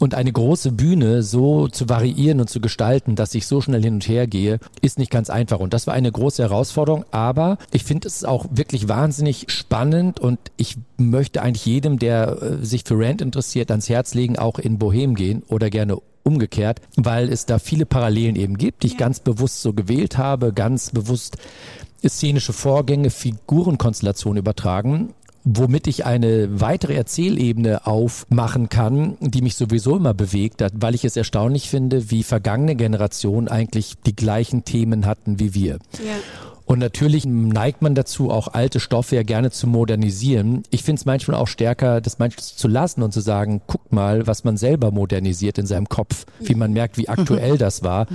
Und 0.00 0.14
eine 0.14 0.32
große 0.32 0.72
Bühne 0.72 1.22
so 1.22 1.68
zu 1.68 1.88
variieren 1.88 2.40
und 2.40 2.50
zu 2.50 2.60
gestalten, 2.60 3.14
dass 3.14 3.34
ich 3.34 3.46
so 3.46 3.60
schnell 3.60 3.82
hin 3.82 3.94
und 3.94 4.08
her 4.08 4.26
gehe, 4.26 4.58
ist 4.80 4.98
nicht 4.98 5.10
ganz 5.10 5.30
einfach. 5.30 5.60
Und 5.60 5.72
das 5.72 5.86
war 5.86 5.94
eine 5.94 6.10
große 6.10 6.42
Herausforderung. 6.42 7.04
Aber 7.12 7.58
ich 7.72 7.84
finde 7.84 8.08
es 8.08 8.24
auch 8.24 8.46
wirklich 8.50 8.88
wahnsinnig 8.88 9.46
spannend 9.48 10.18
und 10.18 10.38
ich 10.56 10.76
möchte 10.96 11.42
eigentlich 11.42 11.66
jedem, 11.66 11.98
der 11.98 12.42
äh, 12.42 12.64
sich 12.64 12.82
für 12.84 12.98
Rand 12.98 13.22
interessiert, 13.22 13.70
ans 13.70 13.88
Herz 13.88 14.14
legen, 14.14 14.38
auch 14.38 14.58
in 14.58 14.78
Bohem 14.78 15.14
gehen 15.14 15.42
oder 15.48 15.70
gerne 15.70 15.98
umgekehrt, 16.24 16.80
weil 16.96 17.28
es 17.28 17.46
da 17.46 17.58
viele 17.58 17.86
Parallelen 17.86 18.34
eben 18.34 18.56
gibt, 18.58 18.82
die 18.82 18.88
ich 18.88 18.96
ganz 18.96 19.20
bewusst 19.20 19.62
so 19.62 19.74
gewählt 19.74 20.18
habe, 20.18 20.52
ganz 20.52 20.90
bewusst 20.90 21.36
szenische 22.06 22.52
Vorgänge, 22.52 23.10
Figurenkonstellationen 23.10 24.38
übertragen 24.38 25.14
womit 25.44 25.86
ich 25.86 26.06
eine 26.06 26.60
weitere 26.60 26.94
Erzählebene 26.94 27.86
aufmachen 27.86 28.70
kann, 28.70 29.16
die 29.20 29.42
mich 29.42 29.56
sowieso 29.56 29.96
immer 29.96 30.14
bewegt 30.14 30.62
hat, 30.62 30.72
weil 30.76 30.94
ich 30.94 31.04
es 31.04 31.16
erstaunlich 31.16 31.68
finde, 31.68 32.10
wie 32.10 32.22
vergangene 32.22 32.76
Generationen 32.76 33.48
eigentlich 33.48 33.94
die 34.06 34.16
gleichen 34.16 34.64
Themen 34.64 35.06
hatten 35.06 35.38
wie 35.38 35.54
wir. 35.54 35.78
Ja. 36.04 36.14
Und 36.66 36.78
natürlich 36.78 37.26
neigt 37.26 37.82
man 37.82 37.94
dazu, 37.94 38.30
auch 38.30 38.48
alte 38.48 38.80
Stoffe 38.80 39.16
ja 39.16 39.22
gerne 39.22 39.50
zu 39.50 39.66
modernisieren. 39.66 40.62
Ich 40.70 40.82
finde 40.82 41.00
es 41.00 41.04
manchmal 41.04 41.36
auch 41.36 41.48
stärker, 41.48 42.00
das 42.00 42.18
manchmal 42.18 42.42
zu 42.42 42.68
lassen 42.68 43.02
und 43.02 43.12
zu 43.12 43.20
sagen, 43.20 43.60
guckt 43.66 43.92
mal, 43.92 44.26
was 44.26 44.44
man 44.44 44.56
selber 44.56 44.90
modernisiert 44.90 45.58
in 45.58 45.66
seinem 45.66 45.90
Kopf, 45.90 46.24
wie 46.40 46.54
man 46.54 46.72
merkt, 46.72 46.96
wie 46.96 47.08
aktuell 47.10 47.58
das 47.58 47.82
war. 47.82 48.06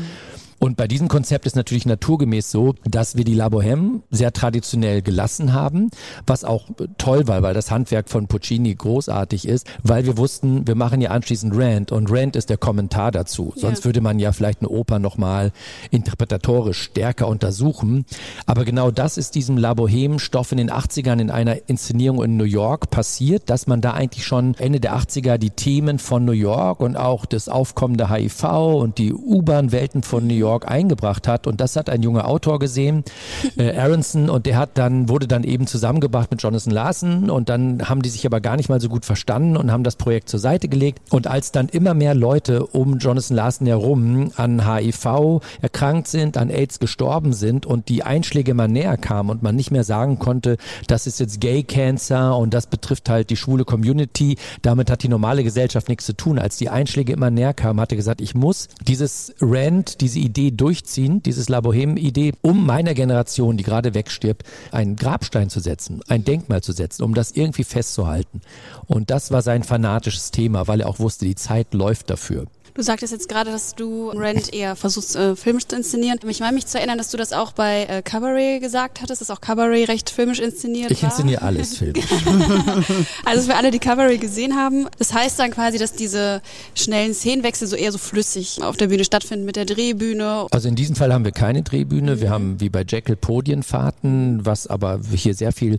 Und 0.60 0.76
bei 0.76 0.88
diesem 0.88 1.08
Konzept 1.08 1.46
ist 1.46 1.56
natürlich 1.56 1.86
naturgemäß 1.86 2.52
so, 2.52 2.76
dass 2.84 3.16
wir 3.16 3.24
die 3.24 3.34
La 3.34 3.48
Bohème 3.48 4.02
sehr 4.12 4.34
traditionell 4.34 5.02
gelassen 5.02 5.54
haben, 5.54 5.90
was 6.28 6.44
auch 6.44 6.66
toll 6.98 7.28
war, 7.28 7.42
weil 7.42 7.54
das 7.54 7.72
Handwerk 7.72 8.10
von 8.10 8.28
Puccini 8.28 8.76
großartig 8.76 9.48
ist, 9.48 9.68
weil 9.84 10.06
wir 10.06 10.18
wussten, 10.18 10.68
wir 10.68 10.76
machen 10.76 11.00
ja 11.00 11.12
anschließend 11.12 11.54
Rand 11.56 11.94
und 11.94 12.12
Rand 12.12 12.36
ist 12.36 12.50
der 12.50 12.58
Kommentar 12.58 13.12
dazu. 13.12 13.54
Ja. 13.56 13.62
Sonst 13.62 13.86
würde 13.86 14.02
man 14.02 14.20
ja 14.20 14.34
vielleicht 14.34 14.60
eine 14.60 14.70
Oper 14.70 15.00
nochmal 15.00 15.54
interpretatorisch 15.92 16.82
stärker 16.82 17.28
untersuchen. 17.28 18.06
Aber 18.46 18.66
genau 18.66 18.92
das 18.92 19.18
ist 19.18 19.36
diesem 19.36 19.58
La 19.58 19.72
Bohème 19.72 20.20
Stoff 20.20 20.52
in 20.52 20.58
den 20.58 20.72
80ern 20.72 21.20
in 21.22 21.32
einer 21.32 21.70
Inszenierung 21.70 22.22
in 22.24 22.36
New 22.36 22.44
York 22.44 22.90
passiert, 22.90 23.50
dass 23.50 23.68
man 23.68 23.80
da 23.80 23.94
eigentlich 23.94 24.26
schon 24.26 24.56
Ende 24.56 24.82
der 24.82 24.98
80er 24.98 25.38
die 25.38 25.52
Themen 25.52 26.00
von 26.00 26.26
New 26.26 26.34
York 26.34 26.82
und 26.82 26.98
auch 26.98 27.26
das 27.26 27.48
aufkommende 27.48 28.10
HIV 28.10 28.44
und 28.44 28.98
die 28.98 29.14
U-Bahn-Welten 29.14 30.04
von 30.04 30.28
New 30.28 30.34
York 30.34 30.49
York 30.50 30.70
eingebracht 30.70 31.28
hat. 31.28 31.48
Und 31.48 31.62
das 31.62 31.76
hat 31.76 31.90
ein 31.90 32.02
junger 32.04 32.28
Autor 32.28 32.60
gesehen, 32.60 33.04
äh, 33.58 33.78
Aronson, 33.78 34.30
und 34.30 34.46
der 34.46 34.58
hat 34.58 34.72
dann, 34.76 35.10
wurde 35.10 35.28
dann 35.28 35.44
eben 35.44 35.68
zusammengebracht 35.68 36.32
mit 36.32 36.42
Jonathan 36.42 36.74
Larson 36.74 37.30
und 37.30 37.50
dann 37.50 37.88
haben 37.88 38.02
die 38.02 38.10
sich 38.10 38.26
aber 38.26 38.42
gar 38.42 38.58
nicht 38.58 38.70
mal 38.70 38.82
so 38.82 38.90
gut 38.90 39.06
verstanden 39.06 39.58
und 39.58 39.72
haben 39.72 39.84
das 39.84 39.96
Projekt 39.96 40.30
zur 40.30 40.40
Seite 40.40 40.68
gelegt. 40.68 41.02
Und 41.12 41.28
als 41.28 41.52
dann 41.52 41.70
immer 41.70 41.94
mehr 41.94 42.16
Leute 42.16 42.66
um 42.66 42.98
Jonathan 42.98 43.36
Larson 43.36 43.68
herum 43.68 44.32
an 44.36 44.66
HIV 44.66 45.42
erkrankt 45.62 46.08
sind, 46.08 46.38
an 46.38 46.50
AIDS 46.50 46.80
gestorben 46.80 47.34
sind 47.34 47.66
und 47.66 47.90
die 47.90 48.04
Einschläge 48.04 48.52
immer 48.52 48.68
näher 48.68 48.98
kamen 48.98 49.30
und 49.30 49.44
man 49.44 49.56
nicht 49.56 49.72
mehr 49.72 49.84
sagen 49.84 50.20
konnte, 50.20 50.58
das 50.88 51.08
ist 51.08 51.20
jetzt 51.20 51.42
Gay 51.42 51.64
Cancer 51.64 52.38
und 52.38 52.54
das 52.54 52.68
betrifft 52.68 53.10
halt 53.10 53.30
die 53.30 53.38
schwule 53.38 53.66
Community, 53.66 54.38
damit 54.62 54.90
hat 54.90 55.04
die 55.04 55.10
normale 55.10 55.44
Gesellschaft 55.44 55.90
nichts 55.90 56.06
zu 56.06 56.14
tun. 56.14 56.40
Als 56.40 56.58
die 56.58 56.70
Einschläge 56.70 57.14
immer 57.14 57.30
näher 57.30 57.54
kamen, 57.54 57.80
hat 57.80 57.92
er 57.92 57.98
gesagt, 57.98 58.22
ich 58.22 58.36
muss 58.36 58.68
dieses 58.88 59.34
Rant, 59.42 60.02
diese 60.02 60.20
Idee 60.20 60.39
Idee 60.40 60.52
durchziehen, 60.56 61.22
dieses 61.22 61.50
La 61.50 61.60
Boheme-Idee, 61.60 62.34
um 62.42 62.66
meiner 62.66 62.94
Generation, 62.94 63.58
die 63.58 63.64
gerade 63.64 63.94
wegstirbt, 63.94 64.44
einen 64.72 64.96
Grabstein 64.96 65.50
zu 65.50 65.60
setzen, 65.60 66.02
ein 66.08 66.24
Denkmal 66.24 66.62
zu 66.62 66.72
setzen, 66.72 67.04
um 67.04 67.14
das 67.14 67.32
irgendwie 67.32 67.64
festzuhalten. 67.64 68.42
Und 68.88 69.10
das 69.10 69.32
war 69.32 69.42
sein 69.42 69.64
fanatisches 69.64 70.32
Thema, 70.32 70.68
weil 70.68 70.82
er 70.82 70.88
auch 70.88 71.00
wusste, 71.00 71.26
die 71.26 71.36
Zeit 71.36 71.74
läuft 71.74 72.10
dafür. 72.10 72.46
Du 72.80 72.84
sagtest 72.84 73.12
jetzt 73.12 73.28
gerade, 73.28 73.52
dass 73.52 73.76
du 73.76 74.08
Rent 74.12 74.54
eher 74.54 74.74
versuchst, 74.78 75.14
äh, 75.18 75.36
filmisch 75.36 75.68
zu 75.68 75.76
inszenieren. 75.76 76.18
Ich 76.30 76.40
meine 76.40 76.54
mich 76.54 76.66
zu 76.66 76.78
erinnern, 76.78 76.98
dass 76.98 77.12
du 77.12 77.18
das 77.18 77.34
auch 77.34 77.52
bei 77.52 77.84
äh, 77.84 78.02
Cabaret 78.02 78.62
gesagt 78.62 79.02
hattest, 79.02 79.20
dass 79.20 79.30
auch 79.30 79.42
Cabaret 79.42 79.90
recht 79.90 80.10
filmisch 80.10 80.40
inszeniert 80.40 80.90
Ich 80.90 81.04
war. 81.04 81.10
inszeniere 81.10 81.42
alles 81.42 81.78
filmisch. 81.78 82.06
also 83.26 83.52
für 83.52 83.58
alle, 83.58 83.72
die 83.72 83.80
Cabaret 83.80 84.22
gesehen 84.22 84.56
haben, 84.56 84.88
das 84.98 85.14
heißt 85.14 85.38
dann 85.40 85.52
quasi, 85.52 85.78
dass 85.78 85.92
diese 85.92 86.42
schnellen 86.74 87.14
Szenenwechsel 87.14 87.68
so 87.68 87.76
eher 87.76 87.92
so 87.92 87.98
flüssig 87.98 88.64
auf 88.64 88.78
der 88.78 88.88
Bühne 88.88 89.04
stattfinden 89.04 89.44
mit 89.44 89.58
der 89.58 89.66
Drehbühne. 89.66 90.48
Also 90.50 90.70
in 90.70 90.76
diesem 90.76 90.96
Fall 90.96 91.12
haben 91.12 91.26
wir 91.26 91.34
keine 91.34 91.64
Drehbühne. 91.64 92.16
Mhm. 92.16 92.22
Wir 92.22 92.30
haben 92.30 92.62
wie 92.62 92.70
bei 92.70 92.86
Jekyll 92.88 93.18
Podienfahrten, 93.18 94.46
was 94.46 94.68
aber 94.68 95.02
hier 95.14 95.34
sehr 95.34 95.52
viel 95.52 95.76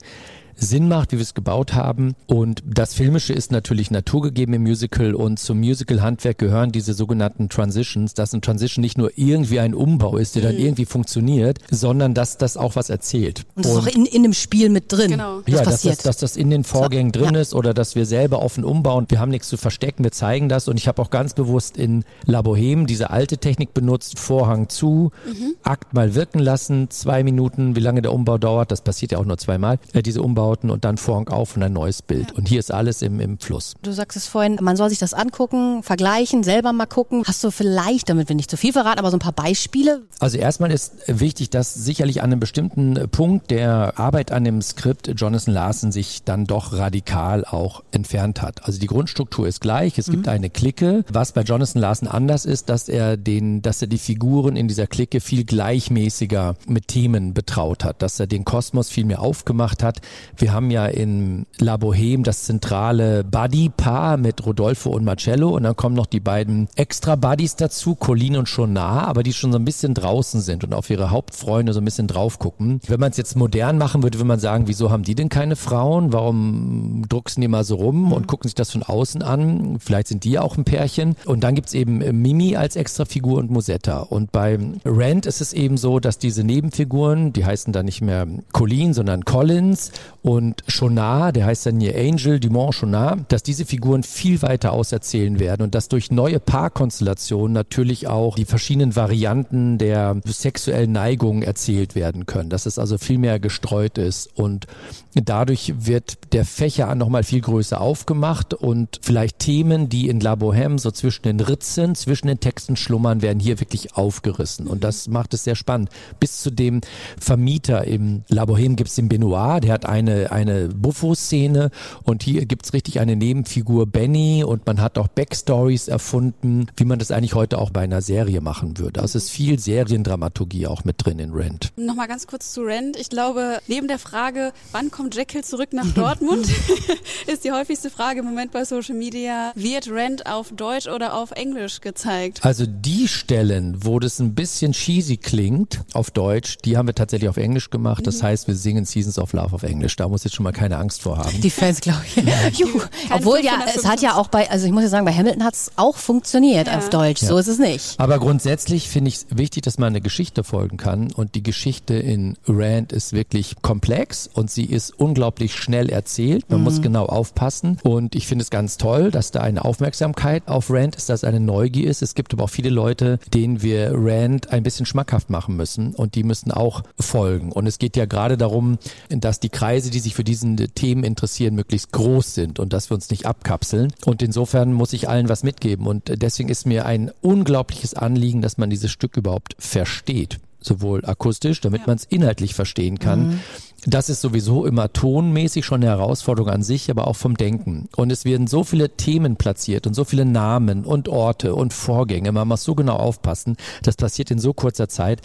Sinn 0.61 0.88
macht, 0.88 1.12
wie 1.12 1.17
wir 1.17 1.23
es 1.23 1.35
gebaut 1.35 1.75
haben. 1.75 2.14
Und 2.26 2.62
das 2.67 2.95
Filmische 2.95 3.33
ist 3.33 3.50
natürlich 3.50 3.90
naturgegeben 3.90 4.55
im 4.55 4.62
Musical 4.62 5.14
und 5.14 5.38
zum 5.38 5.59
Musical-Handwerk 5.59 6.38
gehören 6.38 6.71
diese 6.71 6.93
sogenannten 6.95 7.49
Transitions, 7.49 8.14
dass 8.14 8.33
ein 8.35 8.43
Transition 8.43 8.83
nicht 8.83 8.99
nur 8.99 9.11
irgendwie 9.17 9.59
ein 9.59 9.75
Umbau 9.75 10.17
ist, 10.17 10.37
der 10.37 10.43
mhm. 10.43 10.47
dann 10.47 10.59
irgendwie 10.59 10.85
funktioniert, 10.85 11.59
sondern 11.71 12.14
dass 12.14 12.37
das 12.37 12.57
auch 12.57 12.76
was 12.76 12.90
erzählt. 12.90 13.47
Und 13.57 13.64
das 13.64 13.73
und, 13.73 13.79
ist 13.79 13.88
auch 13.88 13.97
in, 13.97 14.07
in 14.07 14.23
dem 14.23 14.35
Spiel 14.35 14.69
mit 14.69 14.93
drin. 14.93 15.12
Genau. 15.12 15.40
ja, 15.47 15.62
dass 15.62 15.83
das, 15.83 15.99
dass 15.99 16.19
das 16.19 16.37
in 16.37 16.50
den 16.50 16.64
Vorgängen 16.64 17.12
drin 17.12 17.35
ja. 17.35 17.40
ist 17.40 17.55
oder 17.55 17.75
dass 17.75 17.95
wir 17.95 18.05
selber 18.05 18.43
offen 18.43 18.64
umbauen. 18.64 19.07
Wir 19.09 19.19
haben 19.19 19.31
nichts 19.31 19.49
zu 19.49 19.57
verstecken, 19.57 20.05
wir 20.05 20.12
zeigen 20.12 20.49
das 20.49 20.69
und 20.69 20.76
ich 20.76 20.87
habe 20.87 21.00
auch 21.00 21.11
ganz 21.11 21.35
bewusst 21.35 21.76
in 21.79 22.05
La 22.26 22.43
Boheme 22.43 22.85
diese 22.85 23.11
alte 23.11 23.38
Technik 23.38 23.73
benutzt, 23.73 24.19
Vorhang 24.19 24.69
zu, 24.69 25.11
mhm. 25.26 25.55
Akt 25.62 25.95
mal 25.95 26.14
wirken 26.14 26.38
lassen, 26.38 26.90
zwei 26.90 27.23
Minuten, 27.23 27.76
wie 27.76 27.81
lange 27.81 28.02
der 28.02 28.12
Umbau 28.12 28.37
dauert, 28.37 28.71
das 28.71 28.83
passiert 28.83 29.12
ja 29.12 29.19
auch 29.19 29.25
nur 29.25 29.38
zweimal, 29.38 29.79
äh, 29.93 30.02
diese 30.02 30.23
Umbau 30.23 30.50
Umbauten 30.50 30.71
und 30.71 30.85
dann 30.85 30.97
Vorhang 30.97 31.28
auf 31.28 31.57
und 31.57 31.62
ein 31.62 31.73
neues 31.73 32.02
Bild. 32.02 32.30
Ja. 32.30 32.37
Und 32.37 32.49
hier 32.49 32.59
ist 32.59 32.73
alles 32.73 33.02
im, 33.02 33.21
im 33.21 33.38
Fluss. 33.38 33.75
Du 33.83 33.92
sagst 33.92 34.16
es 34.16 34.26
vorhin, 34.26 34.59
man 34.61 34.76
soll 34.76 34.88
sich 34.88 34.99
das 34.99 35.14
angucken, 35.14 35.83
vergleichen, 35.83 36.42
selber 36.42 36.73
mal 36.73 36.87
gucken. 36.87 37.23
Hast 37.26 37.42
du 37.45 37.50
vielleicht, 37.50 38.09
damit 38.09 38.28
wir 38.28 38.37
nicht 38.37 38.50
zu 38.50 38.57
viel 38.57 38.73
verraten, 38.73 38.99
aber 38.99 39.11
so 39.11 39.16
ein 39.16 39.21
paar 39.21 39.33
Beispiele? 39.33 40.02
Also 40.19 40.38
erstmal 40.38 40.73
ist 40.73 40.95
wichtig, 41.07 41.50
dass 41.50 41.75
sicherlich 41.75 42.23
an 42.23 42.33
einem 42.33 42.40
bestimmten 42.40 43.09
Punkt 43.11 43.50
der 43.50 43.99
Arbeit 43.99 44.33
an 44.33 44.45
dem 44.45 44.61
Skript 44.62 45.12
Jonathan 45.16 45.54
Larson 45.54 45.92
sich 45.92 46.25
dann 46.25 46.47
doch 46.47 46.73
radikal 46.73 47.45
auch 47.45 47.83
entfernt 47.92 48.42
hat. 48.42 48.64
Also 48.64 48.80
die 48.80 48.87
Grundstruktur 48.87 49.47
ist 49.47 49.61
gleich. 49.61 49.99
Es 49.99 50.09
mhm. 50.09 50.12
gibt 50.12 50.28
eine 50.28 50.50
Clique. 50.50 51.04
Was 51.11 51.33
bei 51.33 51.42
Jonathan 51.42 51.80
Larson 51.80 52.09
anders 52.09 52.45
ist, 52.45 52.69
dass 52.69 52.88
er 52.88 53.16
den, 53.16 53.62
dass 53.62 53.80
er 53.83 53.88
die 53.88 53.99
Figuren 53.99 54.57
in 54.57 54.69
dieser 54.69 54.87
Clique 54.87 55.21
viel 55.21 55.45
gleichmäßiger 55.45 56.57
mit 56.66 56.88
Themen 56.88 57.35
betraut 57.35 57.85
hat, 57.85 58.02
dass 58.02 58.19
er 58.19 58.26
den 58.26 58.45
Kosmos 58.45 58.90
viel 58.90 59.04
mehr 59.04 59.21
aufgemacht 59.21 59.83
hat. 59.83 60.00
Wir 60.41 60.55
haben 60.55 60.71
ja 60.71 60.87
in 60.87 61.45
La 61.59 61.77
Boheme 61.77 62.23
das 62.23 62.45
zentrale 62.45 63.25
Buddy-Paar 63.25 64.17
mit 64.17 64.47
Rodolfo 64.47 64.89
und 64.89 65.05
Marcello 65.05 65.51
und 65.51 65.65
dann 65.65 65.77
kommen 65.77 65.95
noch 65.95 66.07
die 66.07 66.19
beiden 66.19 66.69
Extra-Buddies 66.77 67.57
dazu, 67.57 67.95
Colin 67.95 68.39
und 68.39 68.49
Chonar, 68.49 69.07
aber 69.07 69.23
die 69.23 69.35
schon 69.35 69.53
so 69.53 69.59
ein 69.59 69.67
bisschen 69.67 69.93
draußen 69.93 70.41
sind 70.41 70.65
und 70.65 70.73
auf 70.73 70.89
ihre 70.89 71.11
Hauptfreunde 71.11 71.75
so 71.75 71.83
ein 71.83 71.85
bisschen 71.85 72.07
drauf 72.07 72.39
gucken. 72.39 72.81
Wenn 72.87 73.01
man 73.01 73.11
es 73.11 73.19
jetzt 73.19 73.37
modern 73.37 73.77
machen 73.77 74.03
würde, 74.03 74.19
würde 74.19 74.29
man 74.29 74.41
sagen, 74.41 74.67
wieso 74.67 74.91
haben 74.91 75.03
die 75.03 75.15
denn 75.15 75.29
keine 75.29 75.57
Frauen? 75.57 76.15
Warum 76.15 77.05
drucksen 77.07 77.43
die 77.43 77.49
mal 77.49 77.65
so 77.65 77.77
rum 77.77 78.13
und 78.13 78.27
gucken 78.27 78.49
sich 78.49 78.55
das 78.55 78.71
von 78.71 78.83
außen 78.83 79.23
an? 79.23 79.77
Vielleicht 79.79 80.09
sind 80.09 80.25
die 80.25 80.39
auch 80.39 80.57
ein 80.57 80.65
Pärchen. 80.65 81.17
Und 81.27 81.45
dann 81.45 81.55
gibt's 81.55 81.75
eben 81.75 81.99
Mimi 82.23 82.57
als 82.57 82.77
Extrafigur 82.77 83.39
und 83.39 83.51
Musetta. 83.51 83.99
Und 84.01 84.33
bei 84.33 84.59
Rand 84.87 85.27
ist 85.27 85.43
es 85.43 85.53
eben 85.53 85.77
so, 85.77 86.01
dass 86.01 86.17
diese 86.17 86.45
Nebenfiguren, 86.45 87.35
die 87.35 87.45
heißen 87.45 87.75
dann 87.75 87.85
nicht 87.85 88.01
mehr 88.01 88.27
Colin, 88.53 88.95
sondern 88.95 89.27
Collins 89.27 89.93
und 90.23 90.65
Chonard, 90.67 91.37
der 91.37 91.47
heißt 91.47 91.67
dann 91.67 91.81
hier 91.81 91.97
Angel, 91.97 92.41
Dumont, 92.41 92.75
Chonard, 92.79 93.21
dass 93.33 93.43
diese 93.43 93.65
Figuren 93.65 94.03
viel 94.03 94.43
weiter 94.43 94.73
auserzählen 94.73 95.39
werden 95.39 95.62
und 95.62 95.75
dass 95.75 95.89
durch 95.89 96.11
neue 96.11 96.41
Paarkonstellationen 96.41 97.53
natürlich 97.53 98.07
auch 98.07 98.37
die 98.37 98.45
verschiedenen 98.45 98.97
Varianten 98.97 99.79
der 99.79 100.21
sexuellen 100.27 100.93
Neigungen 100.93 101.43
erzählt 101.43 101.95
werden 101.95 102.27
können, 102.27 102.50
dass 102.50 102.67
es 102.67 102.79
also 102.79 102.99
viel 102.99 103.19
mehr 103.19 103.41
gestreut 103.41 103.99
ist 103.99 104.29
und 104.37 104.67
dadurch 105.15 105.75
wird 105.79 106.33
der 106.33 106.45
Fächer 106.45 106.95
nochmal 106.95 107.25
viel 107.25 107.41
größer 107.41 107.81
aufgemacht 107.81 108.55
und 108.55 109.00
vielleicht 109.03 109.39
Themen, 109.39 109.89
die 109.89 110.09
in 110.09 110.21
La 110.21 110.35
Bohème 110.35 110.79
so 110.79 110.91
zwischen 110.91 111.23
den 111.23 111.41
Ritzen, 111.41 111.95
zwischen 111.95 112.27
den 112.29 112.41
Texten 112.41 112.77
schlummern, 112.77 113.23
werden 113.23 113.41
hier 113.41 113.61
wirklich 113.61 113.97
aufgerissen 113.97 114.67
und 114.67 114.85
das 114.85 115.09
macht 115.09 115.35
es 115.35 115.45
sehr 115.45 115.57
spannend. 115.57 115.91
Bis 116.19 116.43
zu 116.43 116.50
dem 116.50 116.81
Vermieter 117.19 117.85
im 117.85 118.25
La 118.29 118.45
Bohème 118.45 118.77
gibt 118.77 118.91
es 118.91 118.97
den 118.97 119.09
Benoit, 119.09 119.62
der 119.65 119.73
hat 119.73 119.87
eine, 119.87 120.10
eine 120.11 120.69
Buffo-Szene 120.69 121.71
und 122.05 122.23
hier 122.23 122.47
gibt 122.47 122.67
es 122.67 122.73
richtig 122.73 123.00
eine 123.00 123.17
Nebenfigur 123.17 123.87
Benny 123.87 124.45
und 124.45 124.67
man 124.67 124.81
hat 124.81 124.99
auch 124.99 125.09
Backstories 125.09 125.88
erfunden, 125.88 126.67
wie 126.76 126.85
man 126.85 126.99
das 126.99 127.11
eigentlich 127.11 127.35
heute 127.35 127.59
auch 127.59 127.71
bei 127.71 127.81
einer 127.83 128.02
Serie 128.02 128.40
machen 128.40 128.79
würde. 128.79 129.00
Also 129.00 129.19
es 129.19 129.25
ist 129.25 129.31
viel 129.31 129.59
Seriendramaturgie 129.59 130.67
auch 130.67 130.85
mit 130.85 130.97
drin 131.05 131.19
in 131.19 131.33
Rent. 131.33 131.73
Nochmal 131.76 132.09
ganz 132.09 132.26
kurz 132.26 132.52
zu 132.52 132.62
Rent. 132.62 132.97
Ich 132.99 133.11
glaube, 133.11 133.59
neben 133.67 133.88
der 133.88 133.99
Frage, 133.99 134.52
wann 134.73 134.90
kommt 134.90 135.14
Jekyll 135.14 135.45
zurück 135.45 135.73
nach 135.73 135.87
Dortmund, 135.95 136.47
ist 137.26 137.45
die 137.45 137.52
häufigste 137.52 137.90
Frage 137.90 138.21
im 138.21 138.26
Moment 138.26 138.52
bei 138.52 138.64
Social 138.64 138.95
Media, 138.95 139.52
wird 139.55 139.88
Rent 139.88 140.26
auf 140.26 140.52
Deutsch 140.52 140.88
oder 140.88 141.14
auf 141.14 141.31
Englisch 141.33 141.81
gezeigt? 141.81 142.40
Also 142.43 142.67
die 142.67 143.09
Stellen, 143.09 143.85
wo 143.85 143.99
das 143.99 144.19
ein 144.21 144.35
bisschen 144.35 144.73
cheesy 144.73 145.17
klingt 145.17 145.81
auf 145.93 146.11
Deutsch, 146.11 146.59
die 146.64 146.76
haben 146.76 146.87
wir 146.87 146.95
tatsächlich 146.95 147.29
auf 147.29 147.37
Englisch 147.37 147.71
gemacht. 147.71 148.07
Das 148.07 148.23
mhm. 148.23 148.26
heißt, 148.26 148.49
wir 148.49 148.55
singen 148.55 148.85
Seasons 148.85 149.19
of 149.19 149.33
Love 149.33 149.55
auf 149.55 149.62
Englisch. 149.62 149.97
Da 150.00 150.09
muss 150.09 150.25
jetzt 150.25 150.35
schon 150.35 150.45
mal 150.45 150.52
keine 150.52 150.78
Angst 150.78 151.02
vor 151.02 151.19
haben. 151.19 151.42
Die 151.42 151.50
Fans, 151.50 151.83
glaube 151.83 152.00
ich. 152.07 152.59
Juhu. 152.59 152.80
Obwohl 153.11 153.45
ja, 153.45 153.59
es 153.76 153.85
hat 153.85 154.00
ja 154.00 154.14
auch 154.16 154.28
bei, 154.28 154.50
also 154.50 154.64
ich 154.64 154.73
muss 154.73 154.83
ja 154.83 154.88
sagen, 154.88 155.04
bei 155.04 155.12
Hamilton 155.12 155.45
hat 155.45 155.52
es 155.52 155.73
auch 155.76 155.99
funktioniert 155.99 156.69
ja. 156.69 156.78
auf 156.78 156.88
Deutsch. 156.88 157.21
Ja. 157.21 157.28
So 157.28 157.37
ist 157.37 157.49
es 157.49 157.59
nicht. 157.59 158.00
Aber 158.00 158.19
grundsätzlich 158.19 158.88
finde 158.88 159.11
ich 159.11 159.16
es 159.16 159.26
wichtig, 159.28 159.62
dass 159.62 159.76
man 159.76 159.88
eine 159.88 160.00
Geschichte 160.00 160.42
folgen 160.42 160.78
kann. 160.78 161.12
Und 161.12 161.35
die 161.35 161.42
Geschichte 161.42 161.92
in 161.92 162.38
Rand 162.49 162.92
ist 162.92 163.12
wirklich 163.12 163.57
komplex 163.61 164.26
und 164.33 164.50
sie 164.50 164.64
ist 164.64 164.99
unglaublich 164.99 165.54
schnell 165.54 165.90
erzählt. 165.90 166.49
Man 166.49 166.61
mhm. 166.61 166.64
muss 166.64 166.80
genau 166.80 167.04
aufpassen. 167.04 167.78
Und 167.83 168.14
ich 168.14 168.26
finde 168.26 168.42
es 168.42 168.49
ganz 168.49 168.78
toll, 168.78 169.11
dass 169.11 169.33
da 169.33 169.40
eine 169.42 169.66
Aufmerksamkeit 169.66 170.49
auf 170.49 170.71
Rand 170.71 170.97
ist, 170.97 171.11
dass 171.11 171.25
eine 171.25 171.40
Neugier 171.40 171.90
ist. 171.90 172.00
Es 172.00 172.14
gibt 172.14 172.33
aber 172.33 172.45
auch 172.45 172.50
viele 172.50 172.71
Leute, 172.71 173.19
denen 173.35 173.61
wir 173.61 173.92
Rand 173.95 174.50
ein 174.50 174.62
bisschen 174.62 174.87
schmackhaft 174.87 175.28
machen 175.28 175.57
müssen 175.57 175.95
und 175.95 176.14
die 176.14 176.23
müssen 176.23 176.52
auch 176.52 176.85
folgen. 176.99 177.52
Und 177.52 177.66
es 177.66 177.78
geht 177.78 177.99
ja 177.99 178.07
gerade 178.07 178.38
darum, 178.38 178.78
dass 179.11 179.40
die 179.40 179.50
Kreise, 179.50 179.90
die 179.91 180.01
sich 180.01 180.15
für 180.15 180.25
diesen 180.25 180.57
Themen 180.57 181.05
interessieren, 181.05 181.55
möglichst 181.55 181.93
groß 181.93 182.35
sind 182.35 182.59
und 182.59 182.73
dass 182.73 182.91
wir 182.91 182.95
uns 182.95 183.11
nicht 183.11 183.27
abkapseln. 183.27 183.93
Und 184.05 184.23
insofern 184.23 184.73
muss 184.73 184.93
ich 184.93 185.09
allen 185.09 185.29
was 185.29 185.43
mitgeben. 185.43 185.87
Und 185.87 186.23
deswegen 186.23 186.49
ist 186.49 186.67
mir 186.67 186.87
ein 186.87 187.11
unglaubliches 187.21 187.95
Anliegen, 187.95 188.43
dass 188.43 188.59
man 188.59 188.71
dieses 188.71 188.91
Stück 188.91 189.17
überhaupt 189.17 189.57
versteht 189.59 190.39
sowohl 190.63 191.05
akustisch, 191.07 191.61
damit 191.61 191.83
ja. 191.83 191.87
man 191.87 191.97
es 191.97 192.05
inhaltlich 192.05 192.55
verstehen 192.55 192.99
kann. 192.99 193.29
Mhm. 193.29 193.41
Das 193.87 194.11
ist 194.11 194.21
sowieso 194.21 194.67
immer 194.67 194.93
tonmäßig 194.93 195.65
schon 195.65 195.83
eine 195.83 195.91
Herausforderung 195.91 196.51
an 196.51 196.63
sich, 196.63 196.91
aber 196.91 197.07
auch 197.07 197.17
vom 197.17 197.37
Denken. 197.37 197.89
Und 197.97 198.13
es 198.13 198.27
werden 198.27 198.47
so 198.47 198.63
viele 198.63 198.91
Themen 198.91 199.37
platziert 199.37 199.87
und 199.87 199.95
so 199.95 200.05
viele 200.05 200.27
Namen 200.27 200.85
und 200.85 201.09
Orte 201.09 201.55
und 201.55 201.73
Vorgänge. 201.73 202.31
Man 202.33 202.49
muss 202.49 202.63
so 202.63 202.75
genau 202.75 202.97
aufpassen. 202.97 203.57
Das 203.83 203.97
passiert 203.97 204.31
in 204.31 204.39
so 204.39 204.53
kurzer 204.53 204.89
Zeit. 204.89 205.23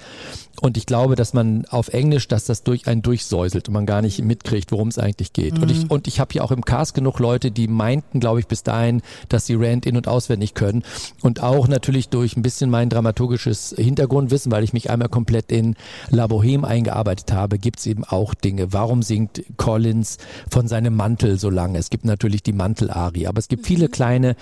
Und 0.61 0.77
ich 0.77 0.85
glaube, 0.85 1.15
dass 1.15 1.33
man 1.33 1.65
auf 1.65 1.89
Englisch, 1.89 2.29
dass 2.29 2.45
das 2.45 2.63
durch 2.63 2.87
einen 2.87 3.01
durchsäuselt 3.01 3.67
und 3.67 3.73
man 3.73 3.85
gar 3.85 4.01
nicht 4.01 4.23
mitkriegt, 4.23 4.71
worum 4.71 4.87
es 4.87 4.97
eigentlich 4.97 5.33
geht. 5.33 5.55
Mhm. 5.55 5.63
Und 5.63 5.71
ich, 5.71 5.83
mhm. 5.83 5.91
und 5.91 6.07
ich 6.07 6.21
habe 6.21 6.31
hier 6.31 6.43
auch 6.45 6.51
im 6.51 6.63
Cast 6.63 6.93
genug 6.93 7.19
Leute, 7.19 7.51
die 7.51 7.67
meinten, 7.67 8.21
glaube 8.21 8.39
ich, 8.39 8.47
bis 8.47 8.63
dahin, 8.63 9.01
dass 9.27 9.45
sie 9.45 9.55
Rand 9.55 9.85
in- 9.85 9.97
und 9.97 10.07
auswendig 10.07 10.53
können. 10.53 10.83
Und 11.21 11.43
auch 11.43 11.67
natürlich 11.67 12.07
durch 12.07 12.37
ein 12.37 12.41
bisschen 12.41 12.69
mein 12.69 12.89
dramaturgisches 12.89 13.75
Hintergrundwissen, 13.77 14.51
weil 14.51 14.63
ich 14.63 14.71
mich 14.71 14.89
einmal 14.89 15.09
komplett 15.09 15.51
in 15.51 15.75
La 16.09 16.27
Boheme 16.27 16.65
eingearbeitet 16.65 17.33
habe, 17.33 17.59
gibt 17.59 17.79
es 17.79 17.85
eben 17.85 18.05
auch 18.05 18.33
Dinge. 18.45 18.71
Warum 18.71 19.01
singt 19.01 19.43
Collins 19.57 20.19
von 20.51 20.67
seinem 20.67 20.95
Mantel 20.95 21.39
so 21.39 21.49
lange? 21.49 21.79
Es 21.79 21.89
gibt 21.89 22.05
natürlich 22.05 22.43
die 22.43 22.53
Mantelarie, 22.53 23.25
aber 23.25 23.39
es 23.39 23.47
gibt 23.47 23.65
viele 23.65 23.87
mhm. 23.87 23.91
kleine 23.91 24.35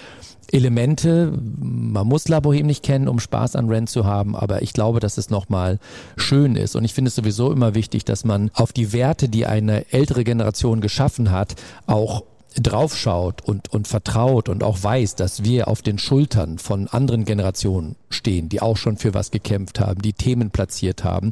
Elemente. 0.51 1.31
Man 1.57 2.05
muss 2.05 2.27
La 2.27 2.41
Boheme 2.41 2.67
nicht 2.67 2.83
kennen, 2.83 3.07
um 3.07 3.19
Spaß 3.19 3.55
an 3.55 3.69
Rent 3.69 3.89
zu 3.89 4.05
haben, 4.05 4.35
aber 4.35 4.61
ich 4.61 4.73
glaube, 4.73 4.99
dass 4.99 5.17
es 5.17 5.29
nochmal 5.29 5.79
schön 6.17 6.57
ist. 6.57 6.75
Und 6.75 6.83
ich 6.83 6.93
finde 6.93 7.07
es 7.07 7.15
sowieso 7.15 7.49
immer 7.51 7.75
wichtig, 7.75 8.03
dass 8.03 8.25
man 8.25 8.51
auf 8.53 8.73
die 8.73 8.91
Werte, 8.91 9.29
die 9.29 9.45
eine 9.45 9.91
ältere 9.93 10.25
Generation 10.25 10.81
geschaffen 10.81 11.31
hat, 11.31 11.55
auch 11.87 12.23
draufschaut 12.61 13.41
und, 13.41 13.73
und 13.73 13.87
vertraut 13.87 14.49
und 14.49 14.63
auch 14.63 14.83
weiß, 14.83 15.15
dass 15.15 15.43
wir 15.43 15.67
auf 15.67 15.81
den 15.81 15.97
Schultern 15.97 16.59
von 16.59 16.87
anderen 16.87 17.25
Generationen 17.25 17.95
stehen, 18.13 18.49
die 18.49 18.61
auch 18.61 18.77
schon 18.77 18.97
für 18.97 19.13
was 19.13 19.31
gekämpft 19.31 19.79
haben, 19.79 20.01
die 20.01 20.13
Themen 20.13 20.51
platziert 20.51 21.03
haben. 21.03 21.31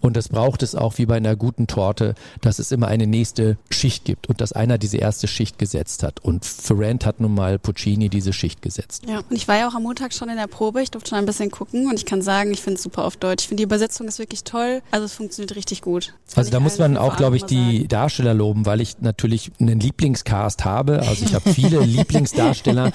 Und 0.00 0.16
das 0.16 0.28
braucht 0.28 0.62
es 0.62 0.74
auch 0.74 0.98
wie 0.98 1.06
bei 1.06 1.16
einer 1.16 1.36
guten 1.36 1.66
Torte, 1.66 2.14
dass 2.40 2.58
es 2.58 2.72
immer 2.72 2.88
eine 2.88 3.06
nächste 3.06 3.56
Schicht 3.70 4.04
gibt 4.04 4.28
und 4.28 4.40
dass 4.40 4.52
einer 4.52 4.78
diese 4.78 4.98
erste 4.98 5.28
Schicht 5.28 5.58
gesetzt 5.58 6.02
hat. 6.02 6.20
Und 6.20 6.44
für 6.44 6.78
Rand 6.78 7.06
hat 7.06 7.20
nun 7.20 7.34
mal 7.34 7.58
Puccini 7.58 8.08
diese 8.08 8.32
Schicht 8.32 8.62
gesetzt. 8.62 9.04
Ja, 9.06 9.18
und 9.18 9.36
ich 9.36 9.48
war 9.48 9.58
ja 9.58 9.68
auch 9.68 9.74
am 9.74 9.82
Montag 9.82 10.14
schon 10.14 10.28
in 10.28 10.36
der 10.36 10.46
Probe, 10.46 10.82
ich 10.82 10.90
durfte 10.90 11.10
schon 11.10 11.18
ein 11.18 11.26
bisschen 11.26 11.50
gucken 11.50 11.88
und 11.88 11.94
ich 11.94 12.06
kann 12.06 12.22
sagen, 12.22 12.52
ich 12.52 12.60
finde 12.60 12.76
es 12.76 12.82
super 12.82 13.04
auf 13.04 13.16
Deutsch. 13.16 13.44
Ich 13.44 13.48
finde 13.48 13.60
die 13.60 13.64
Übersetzung 13.64 14.08
ist 14.08 14.18
wirklich 14.18 14.44
toll, 14.44 14.82
also 14.90 15.04
es 15.04 15.14
funktioniert 15.14 15.56
richtig 15.56 15.82
gut. 15.82 16.14
Also 16.34 16.50
da 16.50 16.60
muss 16.60 16.78
man 16.78 16.96
auch, 16.96 17.16
glaube 17.16 17.36
ich, 17.36 17.44
die 17.44 17.88
Darsteller 17.88 18.34
loben, 18.34 18.66
weil 18.66 18.80
ich 18.80 19.00
natürlich 19.00 19.52
einen 19.60 19.80
Lieblingscast 19.80 20.64
habe. 20.64 21.00
Also 21.00 21.24
ich 21.24 21.34
habe 21.34 21.50
viele 21.52 21.80
Lieblingsdarsteller. 21.84 22.92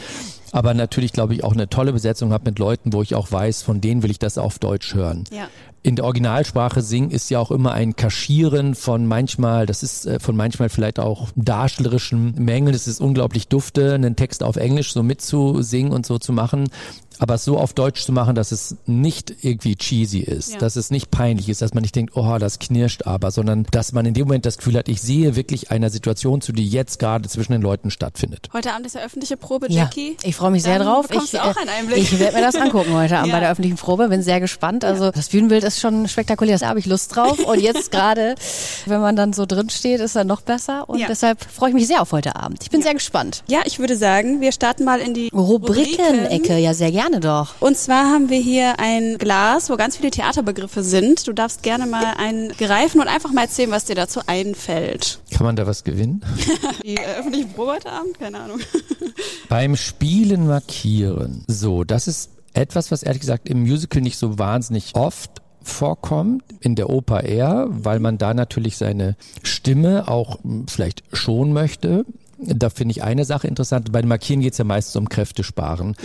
Aber 0.52 0.74
natürlich, 0.74 1.14
glaube 1.14 1.34
ich, 1.34 1.44
auch 1.44 1.54
eine 1.54 1.70
tolle 1.70 1.94
Besetzung 1.94 2.32
habe 2.32 2.46
mit 2.50 2.60
Leuten, 2.60 2.94
wo 2.94 3.02
ich 3.02 3.16
auch 3.16 3.32
weiß, 3.32 3.62
von 3.62 3.82
denen 3.82 4.04
will 4.04 4.12
ich 4.12 4.20
das 4.20 4.38
auf 4.38 4.60
Deutsch 4.60 4.94
hören. 4.94 5.26
Ja 5.32 5.48
in 5.88 5.96
der 5.96 6.04
Originalsprache 6.04 6.82
singen 6.82 7.12
ist 7.12 7.30
ja 7.30 7.40
auch 7.40 7.50
immer 7.50 7.72
ein 7.72 7.96
Kaschieren 7.96 8.76
von 8.76 9.06
manchmal, 9.06 9.66
das 9.66 9.84
ist 9.84 10.06
äh, 10.06 10.20
von 10.20 10.36
manchmal 10.36 10.68
vielleicht 10.68 11.00
auch 11.00 11.30
darstellerischen 11.38 12.34
Mängeln. 12.36 12.76
Es 12.76 12.90
ist 12.90 13.00
unglaublich 13.00 13.48
dufte, 13.48 13.94
einen 13.94 14.18
Text 14.18 14.44
auf 14.44 14.58
Englisch 14.58 14.92
so 14.92 15.02
mitzusingen 15.02 15.94
und 15.94 16.06
so 16.06 16.18
zu 16.18 16.34
machen 16.34 16.70
aber 17.20 17.38
so 17.38 17.58
auf 17.58 17.74
Deutsch 17.74 18.04
zu 18.04 18.12
machen, 18.12 18.36
dass 18.36 18.52
es 18.52 18.78
nicht 18.86 19.34
irgendwie 19.42 19.76
cheesy 19.76 20.20
ist, 20.20 20.54
ja. 20.54 20.58
dass 20.60 20.76
es 20.76 20.92
nicht 20.92 21.12
peinlich 21.12 21.50
ist, 21.50 21.62
dass 21.62 21.74
man 21.74 21.82
nicht 21.82 21.96
denkt, 21.96 22.16
oh, 22.16 22.38
das 22.40 22.60
knirscht 22.60 23.04
aber, 23.06 23.32
sondern 23.32 23.66
dass 23.72 23.92
man 23.92 24.06
in 24.06 24.14
dem 24.14 24.28
Moment 24.28 24.46
das 24.46 24.58
Gefühl 24.58 24.78
hat, 24.78 24.88
ich 24.90 25.02
sehe 25.02 25.36
wirklich 25.36 25.72
einer 25.72 25.90
Situation 25.90 26.42
zu, 26.42 26.52
die 26.52 26.68
jetzt 26.68 27.00
gerade 27.00 27.28
zwischen 27.30 27.54
den 27.54 27.62
Leuten 27.62 27.92
stattfindet. 27.92 28.50
Heute 28.54 28.74
Abend 28.74 28.86
ist 28.86 28.96
ja 28.96 29.02
öffentliche 29.02 29.38
Probe, 29.38 29.68
Jackie. 29.70 30.12
Ja, 30.12 30.28
ich 30.30 30.36
freue 30.36 30.52
mich 30.52 30.64
sehr 30.64 30.80
drauf. 30.80 31.08
Ich, 31.12 31.34
äh, 31.34 31.40
ich 31.96 32.20
werde 32.20 32.36
mir 32.36 32.44
das 32.44 32.56
angucken 32.68 32.94
heute 32.94 33.18
Abend 33.18 33.30
ja. 33.30 33.36
bei 33.36 33.40
der 33.40 33.52
öffentlichen 33.52 33.78
Probe, 33.78 34.10
bin 34.10 34.22
sehr 34.22 34.40
gespannt. 34.40 34.86
Also 34.86 35.12
das 35.12 35.30
Bühnenbild 35.30 35.64
ist 35.64 35.80
schon 35.80 36.08
spektakulär, 36.08 36.58
da 36.58 36.70
habe 36.70 36.80
ich 36.80 36.86
Lust 36.86 37.16
drauf 37.16 37.40
und 37.40 37.60
jetzt 37.60 37.92
gerade, 37.92 38.36
wenn 38.86 39.02
man 39.02 39.16
dann 39.16 39.34
so 39.34 39.46
drin 39.46 39.70
steht, 39.70 40.00
ist 40.00 40.16
er 40.16 40.24
noch 40.24 40.42
besser 40.42 40.90
und 40.90 41.02
deshalb 41.08 41.44
freue 41.44 41.70
ich 41.70 41.76
mich 41.76 41.88
sehr 41.88 42.02
auf 42.02 42.12
heute 42.12 42.36
Abend. 42.36 42.60
Ich 42.64 42.70
bin 42.70 42.82
sehr 42.82 42.94
gespannt. 42.94 43.44
Ja, 43.48 43.62
ich 43.66 43.80
würde 43.80 43.96
sagen, 43.96 44.42
wir 44.42 44.52
starten 44.52 44.84
mal 44.84 45.00
in 45.00 45.14
die 45.14 45.30
Rubriken-Ecke, 45.34 46.34
Rubriken. 46.34 46.58
ja 46.60 46.74
sehr 46.74 46.92
gerne 46.92 47.07
gerne 47.08 47.20
doch. 47.22 47.56
Und 47.62 47.78
zwar 47.78 48.12
haben 48.12 48.30
wir 48.30 48.40
hier 48.40 48.80
ein 48.80 49.18
Glas, 49.18 49.70
wo 49.70 49.78
ganz 49.78 49.98
viele 49.98 50.12
Theaterbegriffe 50.12 50.84
sind. 50.84 51.28
Du 51.28 51.34
darfst 51.34 51.64
gerne 51.64 51.86
mal 51.86 52.16
einen 52.18 52.50
greifen 52.50 53.00
und 53.00 53.08
einfach 53.08 53.32
mal 53.32 53.44
erzählen, 53.44 53.72
was 53.72 53.86
dir 53.86 53.96
dazu 53.96 54.22
einfällt. 54.28 55.20
Kann 55.32 55.46
man 55.46 55.56
da 55.56 55.66
was 55.66 55.84
gewinnen? 55.84 56.22
Die 56.84 56.96
äh, 56.96 57.20
öffentlichen 57.20 57.54
Probeabend? 57.54 58.20
Keine 58.20 58.40
Ahnung. 58.40 58.60
Beim 59.50 59.76
Spielen 59.76 60.48
markieren. 60.48 61.46
So, 61.48 61.84
das 61.84 62.08
ist 62.08 62.32
etwas, 62.54 62.92
was 62.92 63.04
ehrlich 63.04 63.22
gesagt 63.22 63.48
im 63.48 63.62
Musical 63.62 64.02
nicht 64.02 64.18
so 64.18 64.38
wahnsinnig 64.38 64.96
oft 64.96 65.42
vorkommt, 65.62 66.44
in 66.60 66.76
der 66.76 66.90
Oper 66.90 67.24
eher, 67.24 67.68
weil 67.70 68.00
man 68.00 68.18
da 68.18 68.34
natürlich 68.34 68.78
seine 68.78 69.16
Stimme 69.44 70.08
auch 70.08 70.44
hm, 70.44 70.66
vielleicht 70.68 71.04
schon 71.14 71.54
möchte. 71.54 72.06
Da 72.40 72.70
finde 72.70 72.92
ich 72.92 73.04
eine 73.04 73.26
Sache 73.26 73.48
interessant. 73.48 73.92
Bei 73.92 74.02
den 74.02 74.10
Markieren 74.10 74.42
geht 74.42 74.54
es 74.54 74.58
ja 74.58 74.66
meistens 74.66 74.96
um 74.96 75.10
Kräfte 75.10 75.44
sparen. 75.44 75.90
Mhm. 75.90 75.96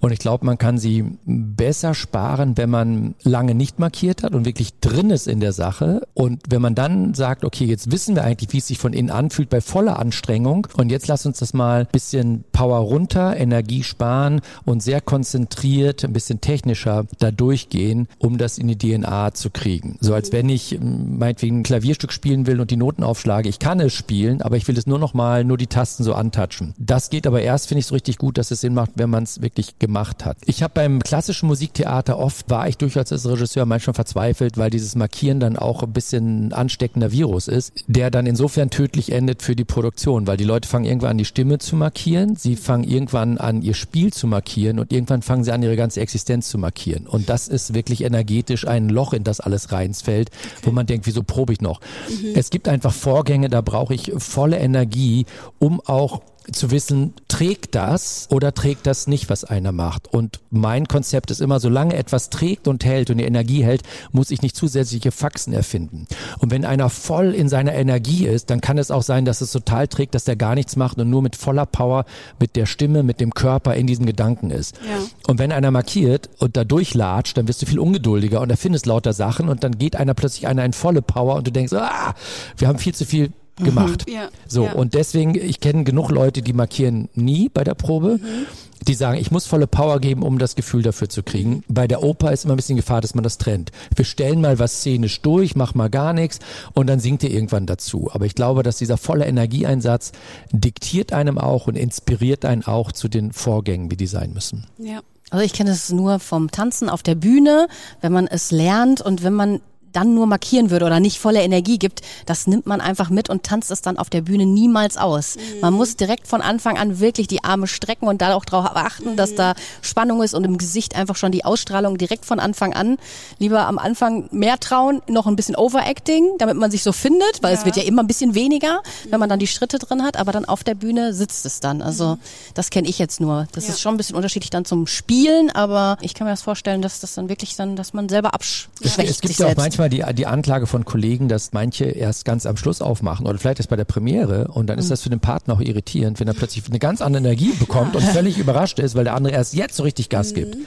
Und 0.00 0.12
ich 0.12 0.18
glaube, 0.18 0.44
man 0.44 0.58
kann 0.58 0.78
sie 0.78 1.04
besser 1.24 1.94
sparen, 1.94 2.56
wenn 2.56 2.70
man 2.70 3.14
lange 3.22 3.54
nicht 3.54 3.78
markiert 3.78 4.22
hat 4.22 4.34
und 4.34 4.44
wirklich 4.44 4.78
drin 4.80 5.10
ist 5.10 5.28
in 5.28 5.40
der 5.40 5.52
Sache. 5.52 6.02
Und 6.14 6.42
wenn 6.48 6.60
man 6.60 6.74
dann 6.74 7.14
sagt, 7.14 7.44
okay, 7.44 7.64
jetzt 7.64 7.92
wissen 7.92 8.16
wir 8.16 8.24
eigentlich, 8.24 8.52
wie 8.52 8.58
es 8.58 8.66
sich 8.66 8.78
von 8.78 8.92
innen 8.92 9.10
anfühlt 9.10 9.48
bei 9.48 9.60
voller 9.60 9.98
Anstrengung. 9.98 10.66
Und 10.76 10.90
jetzt 10.90 11.06
lass 11.06 11.24
uns 11.24 11.38
das 11.38 11.54
mal 11.54 11.80
ein 11.80 11.88
bisschen 11.92 12.44
Power 12.52 12.78
runter, 12.78 13.36
Energie 13.36 13.82
sparen 13.82 14.40
und 14.64 14.82
sehr 14.82 15.00
konzentriert, 15.00 16.04
ein 16.04 16.12
bisschen 16.12 16.40
technischer 16.40 17.06
da 17.18 17.30
durchgehen, 17.30 18.08
um 18.18 18.38
das 18.38 18.58
in 18.58 18.68
die 18.68 18.78
DNA 18.78 19.34
zu 19.34 19.50
kriegen. 19.50 19.98
So 20.00 20.14
als 20.14 20.32
wenn 20.32 20.48
ich 20.48 20.78
meinetwegen 20.80 21.60
ein 21.60 21.62
Klavierstück 21.62 22.12
spielen 22.12 22.46
will 22.46 22.60
und 22.60 22.70
die 22.70 22.76
Noten 22.76 23.02
aufschlage. 23.02 23.48
Ich 23.48 23.58
kann 23.58 23.80
es 23.80 23.92
spielen, 23.92 24.42
aber 24.42 24.56
ich 24.56 24.66
will 24.68 24.76
es 24.76 24.86
nur 24.86 24.98
noch 24.98 25.14
mal, 25.14 25.44
nur 25.44 25.58
die 25.58 25.66
Tasten 25.76 26.04
so 26.04 26.14
antatschen. 26.14 26.72
Das 26.78 27.10
geht 27.10 27.26
aber 27.26 27.42
erst, 27.42 27.68
finde 27.68 27.80
ich, 27.80 27.86
so 27.86 27.94
richtig 27.94 28.16
gut, 28.16 28.38
dass 28.38 28.50
es 28.50 28.62
Sinn 28.62 28.72
macht, 28.72 28.92
wenn 28.94 29.10
man 29.10 29.24
es 29.24 29.42
wirklich 29.42 29.78
gemacht 29.78 30.24
hat. 30.24 30.38
Ich 30.46 30.62
habe 30.62 30.72
beim 30.72 31.00
klassischen 31.00 31.48
Musiktheater 31.48 32.18
oft, 32.18 32.48
war 32.48 32.66
ich 32.66 32.78
durchaus 32.78 33.12
als 33.12 33.28
Regisseur 33.28 33.66
manchmal 33.66 33.92
verzweifelt, 33.92 34.56
weil 34.56 34.70
dieses 34.70 34.94
Markieren 34.94 35.38
dann 35.38 35.58
auch 35.58 35.82
ein 35.82 35.92
bisschen 35.92 36.54
ansteckender 36.54 37.12
Virus 37.12 37.46
ist, 37.46 37.74
der 37.88 38.10
dann 38.10 38.24
insofern 38.24 38.70
tödlich 38.70 39.12
endet 39.12 39.42
für 39.42 39.54
die 39.54 39.66
Produktion, 39.66 40.26
weil 40.26 40.38
die 40.38 40.44
Leute 40.44 40.66
fangen 40.66 40.86
irgendwann 40.86 41.10
an, 41.10 41.18
die 41.18 41.26
Stimme 41.26 41.58
zu 41.58 41.76
markieren, 41.76 42.36
sie 42.36 42.56
fangen 42.56 42.84
irgendwann 42.84 43.36
an, 43.36 43.60
ihr 43.60 43.74
Spiel 43.74 44.14
zu 44.14 44.26
markieren 44.26 44.78
und 44.78 44.94
irgendwann 44.94 45.20
fangen 45.20 45.44
sie 45.44 45.52
an, 45.52 45.62
ihre 45.62 45.76
ganze 45.76 46.00
Existenz 46.00 46.48
zu 46.48 46.56
markieren. 46.56 47.06
Und 47.06 47.28
das 47.28 47.48
ist 47.48 47.74
wirklich 47.74 48.02
energetisch 48.02 48.66
ein 48.66 48.88
Loch, 48.88 49.12
in 49.12 49.24
das 49.24 49.40
alles 49.40 49.72
reinsfällt, 49.72 50.30
okay. 50.30 50.60
wo 50.62 50.70
man 50.70 50.86
denkt, 50.86 51.06
wieso 51.06 51.22
probe 51.22 51.52
ich 51.52 51.60
noch? 51.60 51.82
Mhm. 52.08 52.32
Es 52.34 52.48
gibt 52.48 52.66
einfach 52.66 52.94
Vorgänge, 52.94 53.50
da 53.50 53.60
brauche 53.60 53.92
ich 53.92 54.12
volle 54.16 54.56
Energie, 54.56 55.26
um 55.58 55.65
auch 55.86 56.22
zu 56.52 56.70
wissen, 56.70 57.14
trägt 57.28 57.74
das 57.74 58.28
oder 58.30 58.54
trägt 58.54 58.86
das 58.86 59.06
nicht, 59.06 59.28
was 59.30 59.44
einer 59.44 59.72
macht. 59.72 60.12
Und 60.12 60.40
mein 60.50 60.86
Konzept 60.86 61.30
ist 61.30 61.40
immer, 61.40 61.60
solange 61.60 61.96
etwas 61.96 62.30
trägt 62.30 62.68
und 62.68 62.84
hält 62.84 63.10
und 63.10 63.18
die 63.18 63.24
Energie 63.24 63.64
hält, 63.64 63.82
muss 64.12 64.30
ich 64.30 64.42
nicht 64.42 64.56
zusätzliche 64.56 65.10
Faxen 65.10 65.52
erfinden. 65.52 66.06
Und 66.38 66.50
wenn 66.50 66.64
einer 66.64 66.88
voll 66.88 67.34
in 67.34 67.48
seiner 67.48 67.74
Energie 67.74 68.26
ist, 68.26 68.50
dann 68.50 68.60
kann 68.60 68.78
es 68.78 68.90
auch 68.90 69.02
sein, 69.02 69.24
dass 69.24 69.40
es 69.40 69.50
total 69.50 69.88
trägt, 69.88 70.14
dass 70.14 70.24
der 70.24 70.36
gar 70.36 70.54
nichts 70.54 70.76
macht 70.76 70.98
und 70.98 71.10
nur 71.10 71.22
mit 71.22 71.36
voller 71.36 71.66
Power, 71.66 72.04
mit 72.38 72.56
der 72.56 72.66
Stimme, 72.66 73.02
mit 73.02 73.20
dem 73.20 73.34
Körper 73.34 73.74
in 73.74 73.86
diesem 73.86 74.06
Gedanken 74.06 74.50
ist. 74.50 74.76
Ja. 74.76 74.98
Und 75.26 75.38
wenn 75.38 75.52
einer 75.52 75.70
markiert 75.70 76.30
und 76.38 76.56
da 76.56 76.64
durchlatscht, 76.64 77.36
dann 77.36 77.48
wirst 77.48 77.62
du 77.62 77.66
viel 77.66 77.78
ungeduldiger 77.78 78.40
und 78.40 78.50
erfindest 78.50 78.86
lauter 78.86 79.12
Sachen 79.12 79.48
und 79.48 79.64
dann 79.64 79.78
geht 79.78 79.96
einer 79.96 80.14
plötzlich 80.14 80.46
einer 80.46 80.64
in 80.64 80.72
volle 80.72 81.02
Power 81.02 81.36
und 81.36 81.46
du 81.46 81.52
denkst, 81.52 81.72
ah, 81.72 82.14
wir 82.56 82.68
haben 82.68 82.78
viel 82.78 82.94
zu 82.94 83.04
viel 83.04 83.32
gemacht. 83.56 84.06
Mhm. 84.06 84.12
Ja, 84.12 84.28
so, 84.46 84.64
ja. 84.64 84.72
und 84.72 84.94
deswegen, 84.94 85.34
ich 85.34 85.60
kenne 85.60 85.84
genug 85.84 86.10
Leute, 86.10 86.42
die 86.42 86.52
markieren 86.52 87.08
nie 87.14 87.48
bei 87.48 87.64
der 87.64 87.74
Probe. 87.74 88.18
Mhm. 88.22 88.46
Die 88.86 88.94
sagen, 88.94 89.18
ich 89.18 89.30
muss 89.30 89.46
volle 89.46 89.66
Power 89.66 90.00
geben, 90.00 90.22
um 90.22 90.38
das 90.38 90.54
Gefühl 90.54 90.82
dafür 90.82 91.08
zu 91.08 91.22
kriegen. 91.22 91.64
Bei 91.66 91.88
der 91.88 92.02
Oper 92.02 92.30
ist 92.32 92.44
immer 92.44 92.54
ein 92.54 92.58
bisschen 92.58 92.76
Gefahr, 92.76 93.00
dass 93.00 93.14
man 93.14 93.24
das 93.24 93.38
trennt. 93.38 93.72
Wir 93.96 94.04
stellen 94.04 94.40
mal 94.42 94.58
was 94.58 94.80
szenisch 94.80 95.22
durch, 95.22 95.56
mach 95.56 95.74
mal 95.74 95.88
gar 95.88 96.12
nichts 96.12 96.38
und 96.74 96.86
dann 96.86 97.00
singt 97.00 97.22
ihr 97.24 97.30
irgendwann 97.30 97.66
dazu. 97.66 98.10
Aber 98.12 98.26
ich 98.26 98.34
glaube, 98.34 98.62
dass 98.62 98.76
dieser 98.76 98.98
volle 98.98 99.24
Energieeinsatz 99.24 100.12
diktiert 100.52 101.12
einem 101.12 101.38
auch 101.38 101.66
und 101.66 101.76
inspiriert 101.76 102.44
einen 102.44 102.64
auch 102.64 102.92
zu 102.92 103.08
den 103.08 103.32
Vorgängen, 103.32 103.90
wie 103.90 103.96
die 103.96 104.06
sein 104.06 104.32
müssen. 104.34 104.66
Ja. 104.78 105.00
Also 105.30 105.44
ich 105.44 105.52
kenne 105.52 105.70
es 105.70 105.90
nur 105.90 106.20
vom 106.20 106.50
Tanzen 106.52 106.88
auf 106.88 107.02
der 107.02 107.16
Bühne, 107.16 107.66
wenn 108.00 108.12
man 108.12 108.28
es 108.28 108.52
lernt 108.52 109.00
und 109.00 109.24
wenn 109.24 109.32
man 109.32 109.60
dann 109.96 110.14
nur 110.14 110.26
markieren 110.26 110.70
würde 110.70 110.84
oder 110.84 111.00
nicht 111.00 111.18
volle 111.18 111.42
Energie 111.42 111.78
gibt, 111.78 112.02
das 112.26 112.46
nimmt 112.46 112.66
man 112.66 112.82
einfach 112.82 113.08
mit 113.08 113.30
und 113.30 113.44
tanzt 113.44 113.70
es 113.70 113.80
dann 113.80 113.96
auf 113.96 114.10
der 114.10 114.20
Bühne 114.20 114.44
niemals 114.44 114.98
aus. 114.98 115.36
Mhm. 115.36 115.60
Man 115.60 115.74
muss 115.74 115.96
direkt 115.96 116.28
von 116.28 116.42
Anfang 116.42 116.76
an 116.76 117.00
wirklich 117.00 117.28
die 117.28 117.42
Arme 117.42 117.66
strecken 117.66 118.06
und 118.06 118.20
da 118.20 118.34
auch 118.34 118.44
darauf 118.44 118.76
achten, 118.76 119.12
mhm. 119.12 119.16
dass 119.16 119.34
da 119.34 119.54
Spannung 119.80 120.22
ist 120.22 120.34
und 120.34 120.44
im 120.44 120.58
Gesicht 120.58 120.96
einfach 120.96 121.16
schon 121.16 121.32
die 121.32 121.44
Ausstrahlung 121.44 121.96
direkt 121.96 122.26
von 122.26 122.40
Anfang 122.40 122.74
an. 122.74 122.98
Lieber 123.38 123.66
am 123.66 123.78
Anfang 123.78 124.28
mehr 124.32 124.60
trauen, 124.60 125.00
noch 125.08 125.26
ein 125.26 125.34
bisschen 125.34 125.56
Overacting, 125.56 126.36
damit 126.38 126.56
man 126.56 126.70
sich 126.70 126.82
so 126.82 126.92
findet, 126.92 127.42
weil 127.42 127.54
ja. 127.54 127.58
es 127.58 127.64
wird 127.64 127.76
ja 127.76 127.82
immer 127.84 128.02
ein 128.02 128.06
bisschen 128.06 128.34
weniger, 128.34 128.82
wenn 129.08 129.18
man 129.18 129.30
dann 129.30 129.38
die 129.38 129.46
Schritte 129.46 129.78
drin 129.78 130.02
hat, 130.02 130.18
aber 130.18 130.32
dann 130.32 130.44
auf 130.44 130.62
der 130.62 130.74
Bühne 130.74 131.14
sitzt 131.14 131.46
es 131.46 131.60
dann. 131.60 131.80
Also 131.80 132.16
mhm. 132.16 132.20
das 132.52 132.68
kenne 132.68 132.86
ich 132.86 132.98
jetzt 132.98 133.20
nur. 133.20 133.48
Das 133.52 133.66
ja. 133.66 133.72
ist 133.72 133.80
schon 133.80 133.94
ein 133.94 133.96
bisschen 133.96 134.16
unterschiedlich 134.16 134.50
dann 134.50 134.66
zum 134.66 134.86
Spielen, 134.86 135.50
aber 135.50 135.96
ich 136.02 136.12
kann 136.12 136.26
mir 136.26 136.32
das 136.32 136.42
vorstellen, 136.42 136.82
dass 136.82 137.00
das 137.00 137.14
dann 137.14 137.30
wirklich 137.30 137.56
dann, 137.56 137.76
dass 137.76 137.94
man 137.94 138.10
selber 138.10 138.34
abschwächt. 138.34 138.98
Es, 138.98 138.98
es 138.98 139.20
gibt 139.20 139.38
ja 139.38 139.46
auch 139.46 139.56
manchmal 139.56 139.85
manchmal 139.86 140.12
die, 140.12 140.14
die 140.14 140.26
Anklage 140.26 140.66
von 140.66 140.84
Kollegen, 140.84 141.28
dass 141.28 141.52
manche 141.52 141.84
erst 141.84 142.24
ganz 142.24 142.46
am 142.46 142.56
Schluss 142.56 142.82
aufmachen 142.82 143.26
oder 143.26 143.38
vielleicht 143.38 143.58
erst 143.58 143.70
bei 143.70 143.76
der 143.76 143.84
Premiere 143.84 144.48
und 144.48 144.66
dann 144.66 144.78
ist 144.78 144.86
mhm. 144.86 144.90
das 144.90 145.02
für 145.02 145.10
den 145.10 145.20
Partner 145.20 145.54
auch 145.54 145.60
irritierend, 145.60 146.20
wenn 146.20 146.28
er 146.28 146.34
plötzlich 146.34 146.64
eine 146.68 146.78
ganz 146.78 147.00
andere 147.00 147.22
Energie 147.22 147.52
bekommt 147.58 147.96
und 147.96 148.02
völlig 148.02 148.38
überrascht 148.38 148.78
ist, 148.78 148.94
weil 148.94 149.04
der 149.04 149.14
andere 149.14 149.34
erst 149.34 149.54
jetzt 149.54 149.76
so 149.76 149.82
richtig 149.82 150.08
Gas 150.08 150.34
gibt. 150.34 150.56
Mhm. 150.56 150.66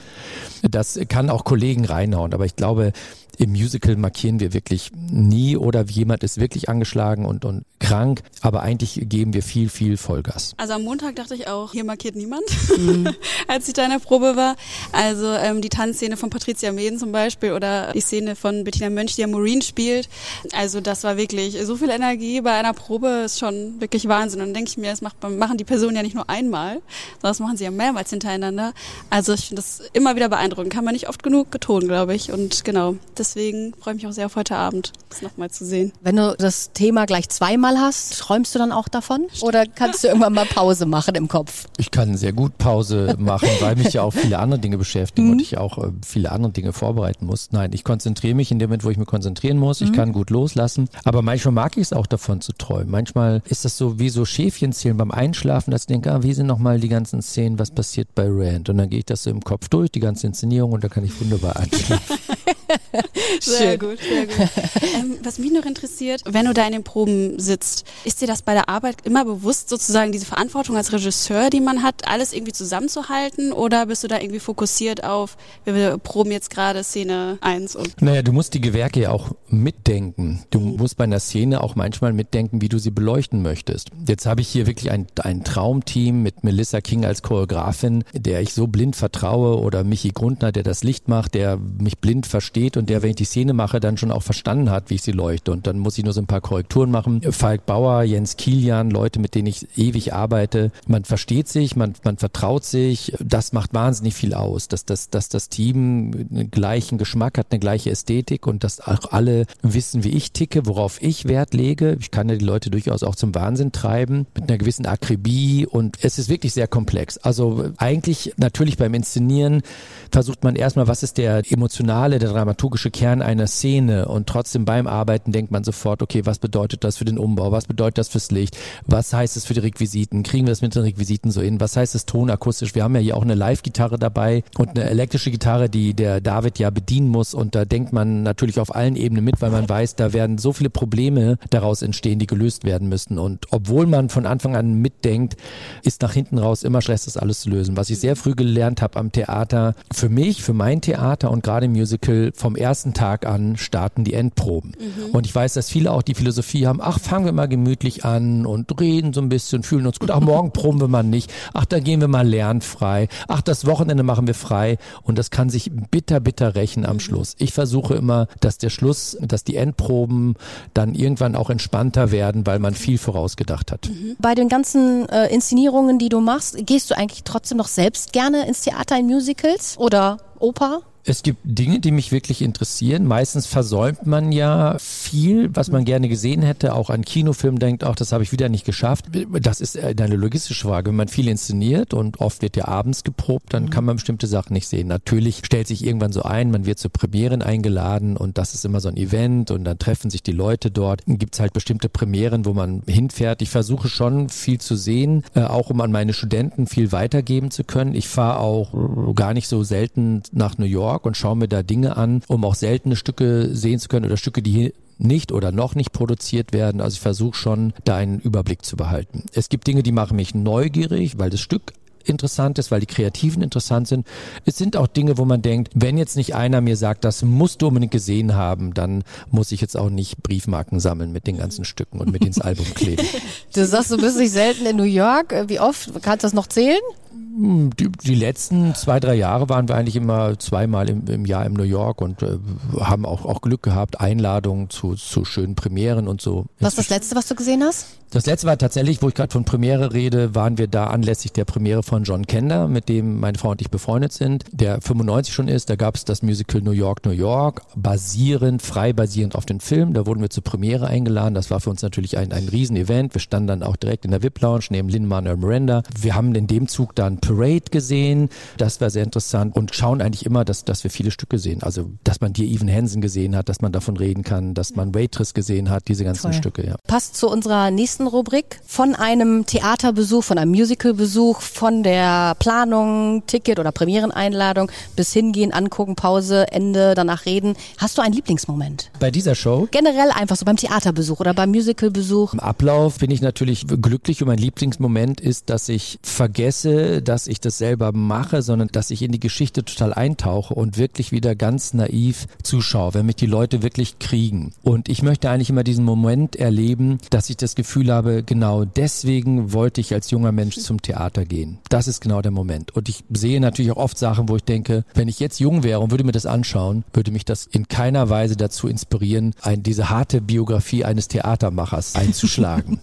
Das 0.70 0.98
kann 1.08 1.30
auch 1.30 1.44
Kollegen 1.44 1.86
reinhauen, 1.86 2.34
aber 2.34 2.44
ich 2.44 2.54
glaube, 2.54 2.92
im 3.40 3.52
Musical 3.52 3.96
markieren 3.96 4.38
wir 4.38 4.52
wirklich 4.52 4.90
nie 4.92 5.56
oder 5.56 5.84
jemand 5.86 6.22
ist 6.22 6.38
wirklich 6.38 6.68
angeschlagen 6.68 7.24
und, 7.24 7.46
und 7.46 7.64
krank, 7.78 8.20
aber 8.42 8.60
eigentlich 8.60 9.00
geben 9.08 9.32
wir 9.32 9.42
viel, 9.42 9.70
viel 9.70 9.96
Vollgas. 9.96 10.52
Also 10.58 10.74
am 10.74 10.82
Montag 10.82 11.16
dachte 11.16 11.34
ich 11.34 11.48
auch, 11.48 11.72
hier 11.72 11.84
markiert 11.84 12.16
niemand, 12.16 12.44
mhm. 12.76 13.08
als 13.48 13.66
ich 13.66 13.72
da 13.74 13.84
in 13.84 13.90
der 13.90 13.98
Probe 13.98 14.36
war. 14.36 14.56
Also 14.92 15.26
ähm, 15.32 15.62
die 15.62 15.70
Tanzszene 15.70 16.18
von 16.18 16.28
Patricia 16.28 16.70
Meden 16.70 16.98
zum 16.98 17.12
Beispiel 17.12 17.52
oder 17.52 17.92
die 17.94 18.02
Szene 18.02 18.36
von 18.36 18.62
Bettina 18.64 18.90
Mönch, 18.90 19.14
die 19.14 19.22
ja 19.22 19.26
Maureen 19.26 19.62
spielt. 19.62 20.10
Also 20.52 20.82
das 20.82 21.02
war 21.04 21.16
wirklich 21.16 21.56
so 21.64 21.76
viel 21.76 21.88
Energie 21.88 22.42
bei 22.42 22.52
einer 22.52 22.74
Probe 22.74 23.22
ist 23.24 23.38
schon 23.38 23.80
wirklich 23.80 24.06
Wahnsinn. 24.06 24.40
Und 24.40 24.48
dann 24.48 24.54
denke 24.54 24.70
ich 24.70 24.76
mir, 24.76 24.90
das 24.90 25.00
macht, 25.00 25.16
machen 25.22 25.56
die 25.56 25.64
Personen 25.64 25.96
ja 25.96 26.02
nicht 26.02 26.14
nur 26.14 26.28
einmal, 26.28 26.74
sondern 26.74 26.82
das 27.22 27.40
machen 27.40 27.56
sie 27.56 27.64
ja 27.64 27.70
mehrmals 27.70 28.10
hintereinander. 28.10 28.74
Also 29.08 29.32
ich 29.32 29.46
finde 29.46 29.62
das 29.62 29.80
immer 29.94 30.14
wieder 30.14 30.28
beeindruckend. 30.28 30.72
Kann 30.72 30.84
man 30.84 30.92
nicht 30.92 31.08
oft 31.08 31.22
genug 31.22 31.50
betonen, 31.50 31.88
glaube 31.88 32.14
ich. 32.14 32.30
Und 32.30 32.64
genau, 32.64 32.96
das 33.14 33.29
deswegen 33.30 33.72
freue 33.78 33.94
ich 33.94 34.02
mich 34.02 34.06
auch 34.08 34.14
sehr 34.14 34.26
auf 34.26 34.36
heute 34.36 34.56
Abend, 34.56 34.92
das 35.08 35.22
nochmal 35.22 35.50
zu 35.50 35.64
sehen. 35.64 35.92
Wenn 36.02 36.16
du 36.16 36.34
das 36.38 36.72
Thema 36.72 37.06
gleich 37.06 37.28
zweimal 37.28 37.78
hast, 37.78 38.18
träumst 38.18 38.54
du 38.54 38.58
dann 38.58 38.72
auch 38.72 38.88
davon? 38.88 39.26
Oder 39.40 39.66
kannst 39.66 40.02
du 40.02 40.08
irgendwann 40.08 40.32
mal 40.32 40.46
Pause 40.46 40.86
machen 40.86 41.14
im 41.14 41.28
Kopf? 41.28 41.66
Ich 41.78 41.90
kann 41.90 42.16
sehr 42.16 42.32
gut 42.32 42.58
Pause 42.58 43.16
machen, 43.18 43.48
weil 43.60 43.76
mich 43.76 43.92
ja 43.92 44.02
auch 44.02 44.12
viele 44.12 44.38
andere 44.38 44.58
Dinge 44.58 44.78
beschäftigen 44.78 45.28
mhm. 45.28 45.32
und 45.34 45.42
ich 45.42 45.58
auch 45.58 45.78
äh, 45.78 45.90
viele 46.04 46.32
andere 46.32 46.52
Dinge 46.52 46.72
vorbereiten 46.72 47.26
muss. 47.26 47.50
Nein, 47.52 47.70
ich 47.72 47.84
konzentriere 47.84 48.34
mich 48.34 48.50
in 48.50 48.58
dem 48.58 48.68
Moment, 48.68 48.84
wo 48.84 48.90
ich 48.90 48.98
mich 48.98 49.06
konzentrieren 49.06 49.58
muss. 49.58 49.80
Ich 49.80 49.90
mhm. 49.90 49.96
kann 49.96 50.12
gut 50.12 50.30
loslassen. 50.30 50.88
Aber 51.04 51.22
manchmal 51.22 51.52
mag 51.52 51.76
ich 51.76 51.82
es 51.82 51.92
auch 51.92 52.06
davon 52.06 52.40
zu 52.40 52.52
träumen. 52.52 52.90
Manchmal 52.90 53.42
ist 53.46 53.64
das 53.64 53.76
so 53.76 53.98
wie 53.98 54.08
so 54.08 54.24
Schäfchenzählen 54.24 54.96
beim 54.96 55.10
Einschlafen, 55.10 55.70
dass 55.70 55.82
ich 55.82 55.86
denke, 55.86 56.12
ah, 56.12 56.22
wie 56.22 56.34
sind 56.34 56.46
nochmal 56.46 56.80
die 56.80 56.88
ganzen 56.88 57.22
Szenen, 57.22 57.58
was 57.58 57.70
passiert 57.70 58.14
bei 58.14 58.26
Rand? 58.28 58.68
Und 58.68 58.78
dann 58.78 58.90
gehe 58.90 59.00
ich 59.00 59.06
das 59.06 59.22
so 59.22 59.30
im 59.30 59.42
Kopf 59.42 59.68
durch, 59.68 59.90
die 59.90 60.00
ganze 60.00 60.26
Inszenierung 60.26 60.72
und 60.72 60.82
da 60.82 60.88
kann 60.88 61.04
ich 61.04 61.20
wunderbar 61.20 61.56
einschlafen. 61.56 62.18
sehr 63.40 63.78
gut, 63.78 63.98
sehr 63.98 64.26
gut. 64.26 64.48
Ähm, 64.94 65.18
was 65.22 65.38
mich 65.38 65.52
noch 65.52 65.64
interessiert, 65.64 66.22
wenn 66.26 66.46
du 66.46 66.54
da 66.54 66.66
in 66.66 66.72
den 66.72 66.84
Proben 66.84 67.38
sitzt, 67.38 67.84
ist 68.04 68.20
dir 68.20 68.26
das 68.26 68.42
bei 68.42 68.54
der 68.54 68.68
Arbeit 68.68 68.96
immer 69.04 69.24
bewusst, 69.24 69.68
sozusagen 69.68 70.12
diese 70.12 70.26
Verantwortung 70.26 70.76
als 70.76 70.92
Regisseur, 70.92 71.50
die 71.50 71.60
man 71.60 71.82
hat, 71.82 72.08
alles 72.08 72.32
irgendwie 72.32 72.52
zusammenzuhalten? 72.52 73.52
Oder 73.52 73.86
bist 73.86 74.04
du 74.04 74.08
da 74.08 74.20
irgendwie 74.20 74.40
fokussiert 74.40 75.04
auf, 75.04 75.36
wir 75.64 75.98
proben 75.98 76.30
jetzt 76.30 76.50
gerade 76.50 76.82
Szene 76.84 77.38
1 77.40 77.76
und. 77.76 78.02
Naja, 78.02 78.22
du 78.22 78.32
musst 78.32 78.54
die 78.54 78.60
Gewerke 78.60 79.00
ja 79.00 79.10
auch 79.10 79.32
mitdenken. 79.48 80.44
Du 80.50 80.60
mhm. 80.60 80.76
musst 80.76 80.96
bei 80.96 81.04
einer 81.04 81.20
Szene 81.20 81.62
auch 81.62 81.74
manchmal 81.74 82.12
mitdenken, 82.12 82.60
wie 82.60 82.68
du 82.68 82.78
sie 82.78 82.90
beleuchten 82.90 83.42
möchtest. 83.42 83.90
Jetzt 84.06 84.26
habe 84.26 84.40
ich 84.40 84.48
hier 84.48 84.66
wirklich 84.66 84.90
ein, 84.90 85.06
ein 85.22 85.44
Traumteam 85.44 86.22
mit 86.22 86.44
Melissa 86.44 86.80
King 86.80 87.04
als 87.04 87.22
Choreografin, 87.22 88.04
der 88.12 88.40
ich 88.40 88.54
so 88.54 88.66
blind 88.66 88.96
vertraue, 88.96 89.60
oder 89.60 89.84
Michi 89.84 90.10
Grundner, 90.10 90.52
der 90.52 90.62
das 90.62 90.84
Licht 90.84 91.08
macht, 91.08 91.34
der 91.34 91.56
mich 91.56 91.98
blind 91.98 92.26
versteht 92.26 92.76
und 92.76 92.88
der, 92.88 92.99
wenn 93.02 93.10
ich 93.10 93.16
die 93.16 93.24
Szene 93.24 93.52
mache, 93.52 93.80
dann 93.80 93.96
schon 93.96 94.10
auch 94.10 94.22
verstanden 94.22 94.70
hat, 94.70 94.90
wie 94.90 94.94
ich 94.94 95.02
sie 95.02 95.12
leuchte. 95.12 95.52
Und 95.52 95.66
dann 95.66 95.78
muss 95.78 95.98
ich 95.98 96.04
nur 96.04 96.12
so 96.12 96.20
ein 96.20 96.26
paar 96.26 96.40
Korrekturen 96.40 96.90
machen. 96.90 97.20
Falk 97.32 97.66
Bauer, 97.66 98.02
Jens 98.02 98.36
Kilian, 98.36 98.90
Leute, 98.90 99.18
mit 99.18 99.34
denen 99.34 99.46
ich 99.46 99.66
ewig 99.76 100.12
arbeite. 100.12 100.70
Man 100.86 101.04
versteht 101.04 101.48
sich, 101.48 101.76
man, 101.76 101.94
man 102.04 102.16
vertraut 102.16 102.64
sich. 102.64 103.12
Das 103.20 103.52
macht 103.52 103.74
wahnsinnig 103.74 104.14
viel 104.14 104.34
aus, 104.34 104.68
dass 104.68 104.84
das, 104.84 105.10
dass 105.10 105.28
das 105.28 105.48
Team 105.48 106.28
einen 106.30 106.50
gleichen 106.50 106.98
Geschmack 106.98 107.38
hat, 107.38 107.48
eine 107.50 107.60
gleiche 107.60 107.90
Ästhetik 107.90 108.46
und 108.46 108.64
dass 108.64 108.80
auch 108.80 109.12
alle 109.12 109.46
wissen, 109.62 110.04
wie 110.04 110.10
ich 110.10 110.32
ticke, 110.32 110.66
worauf 110.66 111.02
ich 111.02 111.26
Wert 111.26 111.54
lege. 111.54 111.96
Ich 112.00 112.10
kann 112.10 112.28
ja 112.28 112.36
die 112.36 112.44
Leute 112.44 112.70
durchaus 112.70 113.02
auch 113.02 113.14
zum 113.14 113.34
Wahnsinn 113.34 113.72
treiben 113.72 114.26
mit 114.34 114.48
einer 114.48 114.58
gewissen 114.58 114.86
Akribie 114.86 115.66
und 115.66 115.98
es 116.02 116.18
ist 116.18 116.28
wirklich 116.28 116.52
sehr 116.52 116.68
komplex. 116.68 117.18
Also 117.18 117.70
eigentlich 117.76 118.34
natürlich 118.36 118.76
beim 118.76 118.94
Inszenieren 118.94 119.62
versucht 120.10 120.44
man 120.44 120.56
erstmal, 120.56 120.88
was 120.88 121.02
ist 121.02 121.18
der 121.18 121.42
emotionale, 121.50 122.18
der 122.18 122.30
dramaturgische 122.30 122.89
Kern 122.90 123.22
einer 123.22 123.46
Szene 123.46 124.06
und 124.08 124.26
trotzdem 124.26 124.64
beim 124.64 124.86
Arbeiten 124.86 125.32
denkt 125.32 125.50
man 125.50 125.64
sofort, 125.64 126.02
okay, 126.02 126.22
was 126.24 126.38
bedeutet 126.38 126.84
das 126.84 126.96
für 126.96 127.04
den 127.04 127.18
Umbau, 127.18 127.52
was 127.52 127.66
bedeutet 127.66 127.98
das 127.98 128.08
fürs 128.08 128.30
Licht, 128.30 128.56
was 128.86 129.12
heißt 129.12 129.36
es 129.36 129.44
für 129.44 129.54
die 129.54 129.60
Requisiten, 129.60 130.22
kriegen 130.22 130.46
wir 130.46 130.52
das 130.52 130.62
mit 130.62 130.74
den 130.74 130.82
Requisiten 130.82 131.30
so 131.30 131.40
hin, 131.40 131.60
was 131.60 131.76
heißt 131.76 131.94
es 131.94 132.06
tonakustisch, 132.06 132.74
wir 132.74 132.84
haben 132.84 132.94
ja 132.94 133.00
hier 133.00 133.16
auch 133.16 133.22
eine 133.22 133.34
Live-Gitarre 133.34 133.98
dabei 133.98 134.42
und 134.58 134.70
eine 134.70 134.88
elektrische 134.88 135.30
Gitarre, 135.30 135.68
die 135.68 135.94
der 135.94 136.20
David 136.20 136.58
ja 136.58 136.70
bedienen 136.70 137.08
muss. 137.08 137.34
Und 137.34 137.54
da 137.54 137.64
denkt 137.64 137.92
man 137.92 138.22
natürlich 138.22 138.58
auf 138.58 138.74
allen 138.74 138.96
Ebenen 138.96 139.24
mit, 139.24 139.40
weil 139.42 139.50
man 139.50 139.68
weiß, 139.68 139.96
da 139.96 140.12
werden 140.12 140.38
so 140.38 140.52
viele 140.52 140.70
Probleme 140.70 141.36
daraus 141.50 141.82
entstehen, 141.82 142.18
die 142.18 142.26
gelöst 142.26 142.64
werden 142.64 142.88
müssen. 142.88 143.18
Und 143.18 143.46
obwohl 143.50 143.86
man 143.86 144.08
von 144.08 144.26
Anfang 144.26 144.56
an 144.56 144.74
mitdenkt, 144.80 145.36
ist 145.82 146.02
nach 146.02 146.12
hinten 146.12 146.38
raus 146.38 146.62
immer 146.62 146.80
Stress, 146.80 147.04
das 147.04 147.16
alles 147.16 147.40
zu 147.40 147.50
lösen. 147.50 147.76
Was 147.76 147.90
ich 147.90 148.00
sehr 148.00 148.16
früh 148.16 148.34
gelernt 148.34 148.82
habe 148.82 148.98
am 148.98 149.12
Theater, 149.12 149.74
für 149.92 150.08
mich, 150.08 150.42
für 150.42 150.54
mein 150.54 150.80
Theater 150.80 151.30
und 151.30 151.42
gerade 151.42 151.66
im 151.66 151.72
Musical 151.72 152.32
vom 152.34 152.56
ersten 152.56 152.79
ersten 152.80 152.94
Tag 152.94 153.26
an 153.26 153.58
starten 153.58 154.04
die 154.04 154.14
Endproben. 154.14 154.72
Mhm. 154.78 155.10
Und 155.10 155.26
ich 155.26 155.34
weiß, 155.34 155.52
dass 155.52 155.68
viele 155.68 155.92
auch 155.92 156.00
die 156.00 156.14
Philosophie 156.14 156.66
haben, 156.66 156.80
ach, 156.82 156.98
fangen 156.98 157.26
wir 157.26 157.32
mal 157.32 157.46
gemütlich 157.46 158.06
an 158.06 158.46
und 158.46 158.80
reden 158.80 159.12
so 159.12 159.20
ein 159.20 159.28
bisschen, 159.28 159.62
fühlen 159.62 159.86
uns 159.86 159.98
gut. 159.98 160.10
Ach, 160.10 160.20
morgen 160.20 160.50
proben 160.54 160.80
wir 160.80 160.88
mal 160.88 161.02
nicht. 161.02 161.30
Ach, 161.52 161.66
da 161.66 161.78
gehen 161.78 162.00
wir 162.00 162.08
mal 162.08 162.26
lernfrei. 162.26 163.08
Ach, 163.28 163.42
das 163.42 163.66
Wochenende 163.66 164.02
machen 164.02 164.26
wir 164.26 164.34
frei. 164.34 164.78
Und 165.02 165.18
das 165.18 165.30
kann 165.30 165.50
sich 165.50 165.70
bitter, 165.90 166.20
bitter 166.20 166.54
rächen 166.54 166.86
am 166.86 166.94
mhm. 166.94 167.00
Schluss. 167.00 167.34
Ich 167.36 167.52
versuche 167.52 167.96
immer, 167.96 168.28
dass 168.40 168.56
der 168.56 168.70
Schluss, 168.70 169.18
dass 169.20 169.44
die 169.44 169.56
Endproben 169.56 170.36
dann 170.72 170.94
irgendwann 170.94 171.36
auch 171.36 171.50
entspannter 171.50 172.12
werden, 172.12 172.46
weil 172.46 172.60
man 172.60 172.72
viel 172.72 172.96
vorausgedacht 172.96 173.72
hat. 173.72 173.90
Mhm. 173.90 174.16
Bei 174.20 174.34
den 174.34 174.48
ganzen 174.48 175.06
äh, 175.10 175.26
Inszenierungen, 175.26 175.98
die 175.98 176.08
du 176.08 176.20
machst, 176.20 176.56
gehst 176.64 176.90
du 176.90 176.96
eigentlich 176.96 177.24
trotzdem 177.24 177.58
noch 177.58 177.68
selbst 177.68 178.14
gerne 178.14 178.46
ins 178.46 178.62
Theater 178.62 178.98
in 178.98 179.04
Musicals 179.04 179.76
oder 179.76 180.16
Oper? 180.38 180.80
Es 181.10 181.24
gibt 181.24 181.40
Dinge, 181.42 181.80
die 181.80 181.90
mich 181.90 182.12
wirklich 182.12 182.40
interessieren. 182.40 183.04
Meistens 183.04 183.44
versäumt 183.44 184.06
man 184.06 184.30
ja 184.30 184.76
viel, 184.78 185.50
was 185.52 185.68
man 185.68 185.84
gerne 185.84 186.08
gesehen 186.08 186.40
hätte. 186.40 186.72
Auch 186.72 186.88
an 186.88 187.04
Kinofilm 187.04 187.58
denkt, 187.58 187.82
auch 187.82 187.96
das 187.96 188.12
habe 188.12 188.22
ich 188.22 188.30
wieder 188.30 188.48
nicht 188.48 188.64
geschafft. 188.64 189.06
Das 189.40 189.60
ist 189.60 189.76
eine 189.76 190.14
logistische 190.14 190.68
Frage. 190.68 190.90
Wenn 190.90 190.94
man 190.94 191.08
viel 191.08 191.26
inszeniert 191.26 191.94
und 191.94 192.20
oft 192.20 192.42
wird 192.42 192.56
ja 192.56 192.68
abends 192.68 193.02
geprobt, 193.02 193.52
dann 193.54 193.70
kann 193.70 193.84
man 193.84 193.96
bestimmte 193.96 194.28
Sachen 194.28 194.52
nicht 194.52 194.68
sehen. 194.68 194.86
Natürlich 194.86 195.40
stellt 195.42 195.66
sich 195.66 195.84
irgendwann 195.84 196.12
so 196.12 196.22
ein, 196.22 196.52
man 196.52 196.64
wird 196.64 196.78
zu 196.78 196.88
Premieren 196.88 197.42
eingeladen 197.42 198.16
und 198.16 198.38
das 198.38 198.54
ist 198.54 198.64
immer 198.64 198.78
so 198.78 198.88
ein 198.88 198.96
Event 198.96 199.50
und 199.50 199.64
dann 199.64 199.80
treffen 199.80 200.10
sich 200.10 200.22
die 200.22 200.30
Leute 200.30 200.70
dort. 200.70 201.02
Dann 201.08 201.18
gibt 201.18 201.34
es 201.34 201.40
halt 201.40 201.52
bestimmte 201.52 201.88
Premieren, 201.88 202.44
wo 202.44 202.52
man 202.52 202.84
hinfährt. 202.86 203.42
Ich 203.42 203.50
versuche 203.50 203.88
schon 203.88 204.28
viel 204.28 204.60
zu 204.60 204.76
sehen, 204.76 205.24
äh, 205.34 205.42
auch 205.42 205.70
um 205.70 205.80
an 205.80 205.90
meine 205.90 206.12
Studenten 206.12 206.68
viel 206.68 206.92
weitergeben 206.92 207.50
zu 207.50 207.64
können. 207.64 207.96
Ich 207.96 208.06
fahre 208.06 208.38
auch 208.38 209.14
gar 209.16 209.34
nicht 209.34 209.48
so 209.48 209.64
selten 209.64 210.22
nach 210.30 210.56
New 210.56 210.66
York 210.66 210.99
York 211.00 211.06
und 211.06 211.16
schaue 211.16 211.36
mir 211.36 211.48
da 211.48 211.62
Dinge 211.62 211.96
an, 211.96 212.22
um 212.28 212.44
auch 212.44 212.54
seltene 212.54 212.96
Stücke 212.96 213.48
sehen 213.54 213.78
zu 213.78 213.88
können 213.88 214.06
oder 214.06 214.16
Stücke, 214.16 214.42
die 214.42 214.74
nicht 214.98 215.32
oder 215.32 215.50
noch 215.50 215.74
nicht 215.74 215.92
produziert 215.92 216.52
werden. 216.52 216.80
Also 216.80 216.96
ich 216.96 217.00
versuche 217.00 217.36
schon, 217.36 217.72
da 217.84 217.96
einen 217.96 218.20
Überblick 218.20 218.64
zu 218.64 218.76
behalten. 218.76 219.24
Es 219.32 219.48
gibt 219.48 219.66
Dinge, 219.66 219.82
die 219.82 219.92
machen 219.92 220.16
mich 220.16 220.34
neugierig, 220.34 221.18
weil 221.18 221.30
das 221.30 221.40
Stück 221.40 221.72
interessant 222.04 222.58
ist, 222.58 222.70
weil 222.70 222.80
die 222.80 222.86
Kreativen 222.86 223.42
interessant 223.42 223.88
sind. 223.88 224.06
Es 224.44 224.56
sind 224.56 224.76
auch 224.76 224.86
Dinge, 224.86 225.18
wo 225.18 225.24
man 225.24 225.42
denkt, 225.42 225.72
wenn 225.74 225.98
jetzt 225.98 226.16
nicht 226.16 226.34
einer 226.34 226.60
mir 226.60 226.76
sagt, 226.76 227.04
das 227.04 227.22
musst 227.22 227.62
du 227.62 227.68
unbedingt 227.68 227.92
gesehen 227.92 228.34
haben, 228.34 228.74
dann 228.74 229.04
muss 229.30 229.52
ich 229.52 229.60
jetzt 229.60 229.76
auch 229.76 229.90
nicht 229.90 230.22
Briefmarken 230.22 230.80
sammeln 230.80 231.12
mit 231.12 231.26
den 231.26 231.38
ganzen 231.38 231.64
Stücken 231.64 232.00
und 232.00 232.10
mit 232.12 232.24
ins 232.24 232.40
Album 232.40 232.66
kleben. 232.74 233.06
Du 233.52 233.66
sagst, 233.66 233.90
du 233.90 233.96
bist 233.96 234.16
nicht 234.16 234.30
selten 234.30 234.64
in 234.64 234.76
New 234.76 234.84
York. 234.84 235.34
Wie 235.48 235.58
oft? 235.58 235.90
Kannst 236.02 236.22
du 236.22 236.26
das 236.26 236.32
noch 236.32 236.46
zählen? 236.46 236.80
Hm, 237.10 237.70
die, 237.76 237.90
die 237.90 238.14
letzten 238.14 238.74
zwei, 238.74 239.00
drei 239.00 239.14
Jahre 239.14 239.48
waren 239.48 239.68
wir 239.68 239.74
eigentlich 239.76 239.96
immer 239.96 240.38
zweimal 240.38 240.88
im, 240.88 241.06
im 241.06 241.24
Jahr 241.24 241.46
in 241.46 241.52
New 241.52 241.62
York 241.62 242.00
und 242.00 242.22
äh, 242.22 242.38
haben 242.80 243.06
auch, 243.06 243.24
auch 243.24 243.40
Glück 243.40 243.62
gehabt, 243.62 244.00
Einladungen 244.00 244.68
zu, 244.68 244.94
zu 244.94 245.24
schönen 245.24 245.54
Premieren 245.54 246.08
und 246.08 246.20
so. 246.20 246.46
Was 246.58 246.74
ist 246.74 246.78
das 246.78 246.88
letzte, 246.90 247.16
was 247.16 247.26
du 247.28 247.34
gesehen 247.34 247.62
hast? 247.62 247.86
Das 248.10 248.26
letzte 248.26 248.48
war 248.48 248.58
tatsächlich, 248.58 249.00
wo 249.02 249.08
ich 249.08 249.14
gerade 249.14 249.32
von 249.32 249.44
Premiere 249.44 249.92
rede, 249.92 250.34
waren 250.34 250.58
wir 250.58 250.66
da 250.66 250.88
anlässlich 250.88 251.32
der 251.32 251.44
Premiere 251.44 251.84
von 251.90 252.04
John 252.04 252.24
Kender, 252.24 252.68
mit 252.68 252.88
dem 252.88 253.18
meine 253.18 253.36
Frau 253.36 253.50
und 253.50 253.60
ich 253.60 253.68
befreundet 253.68 254.12
sind, 254.12 254.44
der 254.52 254.80
95 254.80 255.34
schon 255.34 255.48
ist. 255.48 255.70
Da 255.70 255.74
gab 255.74 255.96
es 255.96 256.04
das 256.04 256.22
Musical 256.22 256.60
New 256.60 256.70
York, 256.70 257.04
New 257.04 257.10
York, 257.10 257.62
basierend, 257.74 258.62
frei 258.62 258.92
basierend 258.92 259.34
auf 259.34 259.44
den 259.44 259.58
Film. 259.58 259.92
Da 259.92 260.06
wurden 260.06 260.20
wir 260.20 260.30
zur 260.30 260.44
Premiere 260.44 260.86
eingeladen. 260.86 261.34
Das 261.34 261.50
war 261.50 261.58
für 261.58 261.68
uns 261.68 261.82
natürlich 261.82 262.16
ein, 262.16 262.32
ein 262.32 262.46
Riesenevent. 262.46 263.12
Wir 263.12 263.20
standen 263.20 263.48
dann 263.48 263.62
auch 263.64 263.74
direkt 263.74 264.04
in 264.04 264.12
der 264.12 264.22
VIP-Lounge 264.22 264.66
neben 264.70 264.88
Lin-Manuel 264.88 265.36
Miranda. 265.36 265.82
Wir 266.00 266.14
haben 266.14 266.32
in 266.36 266.46
dem 266.46 266.68
Zug 266.68 266.94
dann 266.94 267.18
Parade 267.18 267.64
gesehen. 267.72 268.28
Das 268.56 268.80
war 268.80 268.90
sehr 268.90 269.02
interessant 269.02 269.56
und 269.56 269.74
schauen 269.74 270.00
eigentlich 270.00 270.24
immer, 270.24 270.44
dass, 270.44 270.64
dass 270.64 270.84
wir 270.84 270.92
viele 270.92 271.10
Stücke 271.10 271.40
sehen. 271.40 271.64
Also, 271.64 271.90
dass 272.04 272.20
man 272.20 272.32
dir 272.32 272.46
Even 272.46 272.72
Hansen 272.72 273.02
gesehen 273.02 273.34
hat, 273.34 273.48
dass 273.48 273.62
man 273.62 273.72
davon 273.72 273.96
reden 273.96 274.22
kann, 274.22 274.54
dass 274.54 274.76
man 274.76 274.94
Waitress 274.94 275.34
gesehen 275.34 275.70
hat, 275.70 275.88
diese 275.88 276.04
ganzen 276.04 276.30
Toll. 276.30 276.34
Stücke, 276.34 276.64
ja. 276.64 276.76
Passt 276.86 277.16
zu 277.16 277.28
unserer 277.28 277.72
nächsten 277.72 278.06
Rubrik 278.06 278.60
von 278.64 278.94
einem 278.94 279.44
Theaterbesuch, 279.44 280.22
von 280.22 280.38
einem 280.38 280.52
Musicalbesuch, 280.52 281.40
von 281.40 281.79
der 281.82 282.34
Planung, 282.38 283.24
Ticket 283.26 283.58
oder 283.58 283.72
Premiereneinladung 283.72 284.70
bis 284.96 285.12
hingehen, 285.12 285.52
angucken, 285.52 285.96
Pause, 285.96 286.46
Ende, 286.50 286.94
danach 286.94 287.26
reden. 287.26 287.54
Hast 287.78 287.98
du 287.98 288.02
einen 288.02 288.14
Lieblingsmoment? 288.14 288.90
Bei 288.98 289.10
dieser 289.10 289.34
Show? 289.34 289.68
Generell 289.70 290.10
einfach 290.10 290.36
so 290.36 290.44
beim 290.44 290.56
Theaterbesuch 290.56 291.20
oder 291.20 291.34
beim 291.34 291.50
Musicalbesuch. 291.50 292.34
Im 292.34 292.40
Ablauf 292.40 292.98
bin 292.98 293.10
ich 293.10 293.20
natürlich 293.20 293.66
glücklich 293.66 294.22
und 294.22 294.28
mein 294.28 294.38
Lieblingsmoment 294.38 295.20
ist, 295.20 295.50
dass 295.50 295.68
ich 295.68 295.98
vergesse, 296.02 297.02
dass 297.02 297.26
ich 297.26 297.40
das 297.40 297.58
selber 297.58 297.92
mache, 297.92 298.42
sondern 298.42 298.68
dass 298.68 298.90
ich 298.90 299.02
in 299.02 299.12
die 299.12 299.20
Geschichte 299.20 299.64
total 299.64 299.94
eintauche 299.94 300.54
und 300.54 300.78
wirklich 300.78 301.12
wieder 301.12 301.34
ganz 301.34 301.74
naiv 301.74 302.26
zuschaue, 302.42 302.94
wenn 302.94 303.06
mich 303.06 303.16
die 303.16 303.26
Leute 303.26 303.62
wirklich 303.62 303.98
kriegen. 303.98 304.52
Und 304.62 304.88
ich 304.88 305.02
möchte 305.02 305.30
eigentlich 305.30 305.50
immer 305.50 305.64
diesen 305.64 305.84
Moment 305.84 306.36
erleben, 306.36 306.98
dass 307.10 307.30
ich 307.30 307.36
das 307.36 307.54
Gefühl 307.54 307.92
habe, 307.92 308.22
genau 308.22 308.64
deswegen 308.64 309.52
wollte 309.52 309.80
ich 309.80 309.94
als 309.94 310.10
junger 310.10 310.32
Mensch 310.32 310.58
zum 310.58 310.82
Theater 310.82 311.24
gehen. 311.24 311.58
Das 311.70 311.86
ist 311.86 312.00
genau 312.00 312.20
der 312.20 312.32
Moment. 312.32 312.74
Und 312.74 312.88
ich 312.88 313.04
sehe 313.10 313.40
natürlich 313.40 313.70
auch 313.70 313.76
oft 313.76 313.96
Sachen, 313.96 314.28
wo 314.28 314.34
ich 314.34 314.42
denke, 314.42 314.84
wenn 314.94 315.06
ich 315.06 315.20
jetzt 315.20 315.38
jung 315.38 315.62
wäre 315.62 315.78
und 315.78 315.92
würde 315.92 316.02
mir 316.02 316.10
das 316.10 316.26
anschauen, 316.26 316.84
würde 316.92 317.12
mich 317.12 317.24
das 317.24 317.46
in 317.46 317.68
keiner 317.68 318.10
Weise 318.10 318.36
dazu 318.36 318.66
inspirieren, 318.66 319.34
ein, 319.40 319.62
diese 319.62 319.88
harte 319.88 320.20
Biografie 320.20 320.84
eines 320.84 321.06
Theatermachers 321.06 321.94
einzuschlagen. 321.94 322.80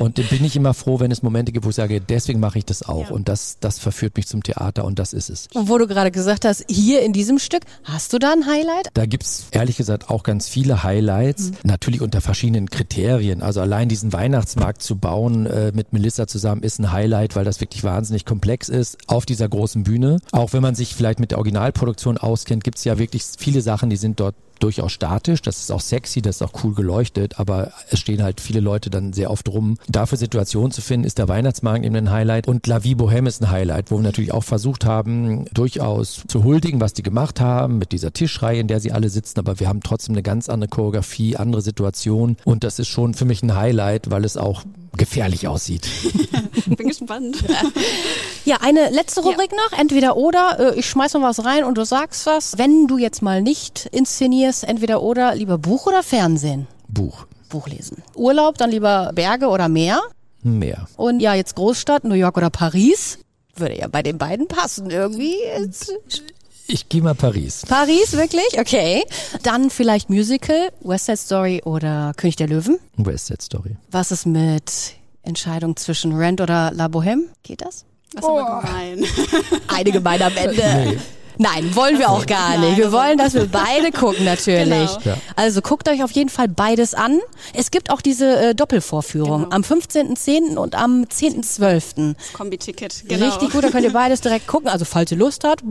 und 0.00 0.16
bin 0.30 0.44
ich 0.44 0.56
immer 0.56 0.74
froh, 0.74 0.98
wenn 0.98 1.12
es 1.12 1.22
Momente 1.22 1.52
gibt, 1.52 1.64
wo 1.64 1.70
ich 1.70 1.76
sage, 1.76 2.00
deswegen 2.00 2.40
mache 2.40 2.58
ich 2.58 2.64
das 2.64 2.82
auch. 2.82 3.10
Ja. 3.10 3.14
Und 3.14 3.28
das, 3.28 3.58
das 3.60 3.78
verführt 3.78 4.16
mich 4.16 4.26
zum 4.26 4.42
Theater 4.42 4.84
und 4.84 4.98
das 4.98 5.12
ist 5.12 5.30
es. 5.30 5.46
Und 5.54 5.68
wo 5.68 5.78
du 5.78 5.86
gerade 5.86 6.10
gesagt 6.10 6.44
hast, 6.44 6.64
hier 6.68 7.02
in 7.02 7.12
diesem 7.12 7.38
Stück, 7.38 7.62
hast 7.84 8.12
du 8.12 8.18
da 8.18 8.32
ein 8.32 8.46
Highlight? 8.46 8.88
Da 8.94 9.06
gibt's 9.06 9.46
ehrlich 9.52 9.76
gesagt 9.76 10.10
auch 10.10 10.24
ganz 10.24 10.48
viele 10.48 10.82
Highlights, 10.82 11.50
mhm. 11.50 11.56
natürlich 11.62 12.00
unter 12.00 12.20
verschiedenen 12.20 12.68
Kriterien. 12.68 13.42
Also 13.42 13.60
allein 13.60 13.88
diesen 13.88 14.12
Weihnachtsmarkt 14.12 14.82
zu 14.82 14.96
bauen 14.96 15.46
äh, 15.46 15.70
mit 15.72 15.92
Melissa 15.92 16.26
zusammen 16.26 16.64
ist 16.64 16.80
ein 16.80 16.90
Highlight, 16.90 17.36
weil 17.36 17.44
das 17.44 17.60
wirklich 17.60 17.84
wahnsinnig 17.84 18.23
komplex 18.24 18.68
ist 18.68 18.98
auf 19.06 19.26
dieser 19.26 19.48
großen 19.48 19.84
Bühne. 19.84 20.18
Auch 20.32 20.52
wenn 20.52 20.62
man 20.62 20.74
sich 20.74 20.94
vielleicht 20.94 21.20
mit 21.20 21.30
der 21.30 21.38
Originalproduktion 21.38 22.18
auskennt, 22.18 22.64
gibt's 22.64 22.84
ja 22.84 22.98
wirklich 22.98 23.24
viele 23.38 23.60
Sachen, 23.60 23.90
die 23.90 23.96
sind 23.96 24.20
dort 24.20 24.34
durchaus 24.58 24.92
statisch, 24.92 25.42
das 25.42 25.58
ist 25.60 25.70
auch 25.70 25.80
sexy, 25.80 26.22
das 26.22 26.36
ist 26.36 26.42
auch 26.42 26.64
cool 26.64 26.74
geleuchtet, 26.74 27.38
aber 27.38 27.72
es 27.90 28.00
stehen 28.00 28.22
halt 28.22 28.40
viele 28.40 28.60
Leute 28.60 28.90
dann 28.90 29.12
sehr 29.12 29.30
oft 29.30 29.48
rum. 29.48 29.78
Dafür 29.88 30.18
Situationen 30.18 30.70
zu 30.70 30.80
finden, 30.80 31.06
ist 31.06 31.18
der 31.18 31.28
Weihnachtsmarkt 31.28 31.84
eben 31.84 31.96
ein 31.96 32.10
Highlight 32.10 32.48
und 32.48 32.66
La 32.66 32.84
Vie 32.84 32.94
Bohème 32.94 33.26
ist 33.26 33.42
ein 33.42 33.50
Highlight, 33.50 33.90
wo 33.90 33.96
wir 33.96 34.02
natürlich 34.02 34.32
auch 34.32 34.44
versucht 34.44 34.84
haben, 34.84 35.46
durchaus 35.52 36.22
zu 36.26 36.44
huldigen, 36.44 36.80
was 36.80 36.94
die 36.94 37.02
gemacht 37.02 37.40
haben, 37.40 37.78
mit 37.78 37.92
dieser 37.92 38.12
Tischreihe, 38.12 38.60
in 38.60 38.68
der 38.68 38.80
sie 38.80 38.92
alle 38.92 39.08
sitzen, 39.08 39.38
aber 39.38 39.60
wir 39.60 39.68
haben 39.68 39.82
trotzdem 39.82 40.14
eine 40.14 40.22
ganz 40.22 40.48
andere 40.48 40.68
Choreografie, 40.68 41.36
andere 41.36 41.62
Situation 41.62 42.36
und 42.44 42.64
das 42.64 42.78
ist 42.78 42.88
schon 42.88 43.14
für 43.14 43.24
mich 43.24 43.42
ein 43.42 43.56
Highlight, 43.56 44.10
weil 44.10 44.24
es 44.24 44.36
auch 44.36 44.64
gefährlich 44.96 45.48
aussieht. 45.48 45.88
Bin 46.66 46.88
gespannt. 46.88 47.44
Ja, 48.46 48.58
eine 48.60 48.90
letzte 48.90 49.22
Rubrik 49.22 49.52
ja. 49.52 49.56
noch, 49.56 49.78
entweder 49.78 50.18
oder. 50.18 50.74
Äh, 50.74 50.78
ich 50.78 50.86
schmeiß 50.86 51.14
noch 51.14 51.22
was 51.22 51.46
rein 51.46 51.64
und 51.64 51.78
du 51.78 51.84
sagst 51.86 52.26
was. 52.26 52.58
Wenn 52.58 52.86
du 52.86 52.98
jetzt 52.98 53.22
mal 53.22 53.40
nicht 53.40 53.88
inszenierst, 53.90 54.43
entweder 54.62 55.02
oder, 55.02 55.34
lieber 55.34 55.58
Buch 55.58 55.86
oder 55.86 56.02
Fernsehen? 56.02 56.66
Buch. 56.88 57.26
Buch 57.48 57.68
lesen. 57.68 58.02
Urlaub, 58.14 58.58
dann 58.58 58.70
lieber 58.70 59.12
Berge 59.14 59.48
oder 59.48 59.68
Meer? 59.68 60.00
Meer. 60.42 60.86
Und 60.96 61.20
ja, 61.20 61.34
jetzt 61.34 61.54
Großstadt, 61.56 62.04
New 62.04 62.14
York 62.14 62.36
oder 62.36 62.50
Paris? 62.50 63.18
Würde 63.56 63.78
ja 63.78 63.88
bei 63.88 64.02
den 64.02 64.18
beiden 64.18 64.46
passen 64.48 64.90
irgendwie. 64.90 65.36
Ich 66.66 66.88
gehe 66.88 67.02
mal 67.02 67.14
Paris. 67.14 67.62
Paris, 67.68 68.12
wirklich? 68.12 68.58
Okay. 68.58 69.04
Dann 69.42 69.70
vielleicht 69.70 70.10
Musical, 70.10 70.70
West 70.80 71.06
Side 71.06 71.18
Story 71.18 71.62
oder 71.64 72.12
König 72.16 72.36
der 72.36 72.48
Löwen? 72.48 72.78
West 72.96 73.26
Side 73.26 73.42
Story. 73.42 73.76
Was 73.90 74.10
ist 74.10 74.26
mit 74.26 74.94
Entscheidung 75.22 75.76
zwischen 75.76 76.14
Rent 76.14 76.40
oder 76.40 76.72
La 76.74 76.86
Bohème? 76.86 77.24
Geht 77.42 77.62
das? 77.62 77.84
Das 78.12 78.24
ist 78.24 78.28
oh. 78.28 78.38
aber 78.38 78.60
gemein. 78.60 79.04
Eine 79.68 79.92
gemein 79.92 80.22
am 80.22 80.36
Ende. 80.36 80.62
Nee. 80.86 80.98
Nein, 81.38 81.74
wollen 81.74 81.98
wir 81.98 82.10
auch 82.10 82.26
gar 82.26 82.58
nicht. 82.58 82.76
Wir 82.76 82.92
wollen, 82.92 83.18
dass 83.18 83.34
wir 83.34 83.46
beide 83.46 83.90
gucken 83.90 84.24
natürlich. 84.24 84.68
Genau. 84.68 85.00
Ja. 85.04 85.16
Also 85.36 85.62
guckt 85.62 85.88
euch 85.88 86.04
auf 86.04 86.12
jeden 86.12 86.30
Fall 86.30 86.48
beides 86.48 86.94
an. 86.94 87.20
Es 87.52 87.70
gibt 87.70 87.90
auch 87.90 88.00
diese 88.00 88.36
äh, 88.36 88.54
Doppelvorführung 88.54 89.44
genau. 89.44 89.54
am 89.56 89.62
15.10. 89.62 90.56
und 90.56 90.74
am 90.74 91.04
10.12. 91.04 92.14
Kombi-Ticket, 92.32 93.04
genau. 93.08 93.26
Richtig 93.26 93.50
gut, 93.50 93.64
da 93.64 93.70
könnt 93.70 93.84
ihr 93.84 93.92
beides 93.92 94.20
direkt 94.20 94.46
gucken. 94.46 94.68
Also 94.68 94.84
falls 94.84 95.10
ihr 95.10 95.18
Lust 95.18 95.44
habt, 95.44 95.64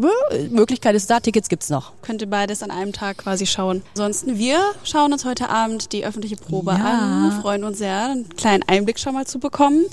Möglichkeit 0.49 0.95
ist 0.95 1.10
da, 1.10 1.19
Tickets 1.19 1.47
gibt's 1.47 1.69
noch. 1.69 1.93
Könnt 2.02 2.21
ihr 2.21 2.30
beides 2.30 2.62
an 2.62 2.71
einem 2.71 2.91
Tag 2.91 3.19
quasi 3.19 3.45
schauen. 3.45 3.84
Ansonsten, 3.95 4.38
wir 4.38 4.60
schauen 4.84 5.13
uns 5.13 5.23
heute 5.26 5.49
Abend 5.49 5.93
die 5.93 6.06
öffentliche 6.06 6.36
Probe 6.36 6.71
ja. 6.71 6.78
an. 6.78 7.41
Freuen 7.41 7.63
uns 7.63 7.78
sehr, 7.78 8.12
einen 8.12 8.30
kleinen 8.36 8.63
Einblick 8.63 8.99
schon 8.99 9.13
mal 9.13 9.26
zu 9.26 9.39
bekommen. 9.39 9.86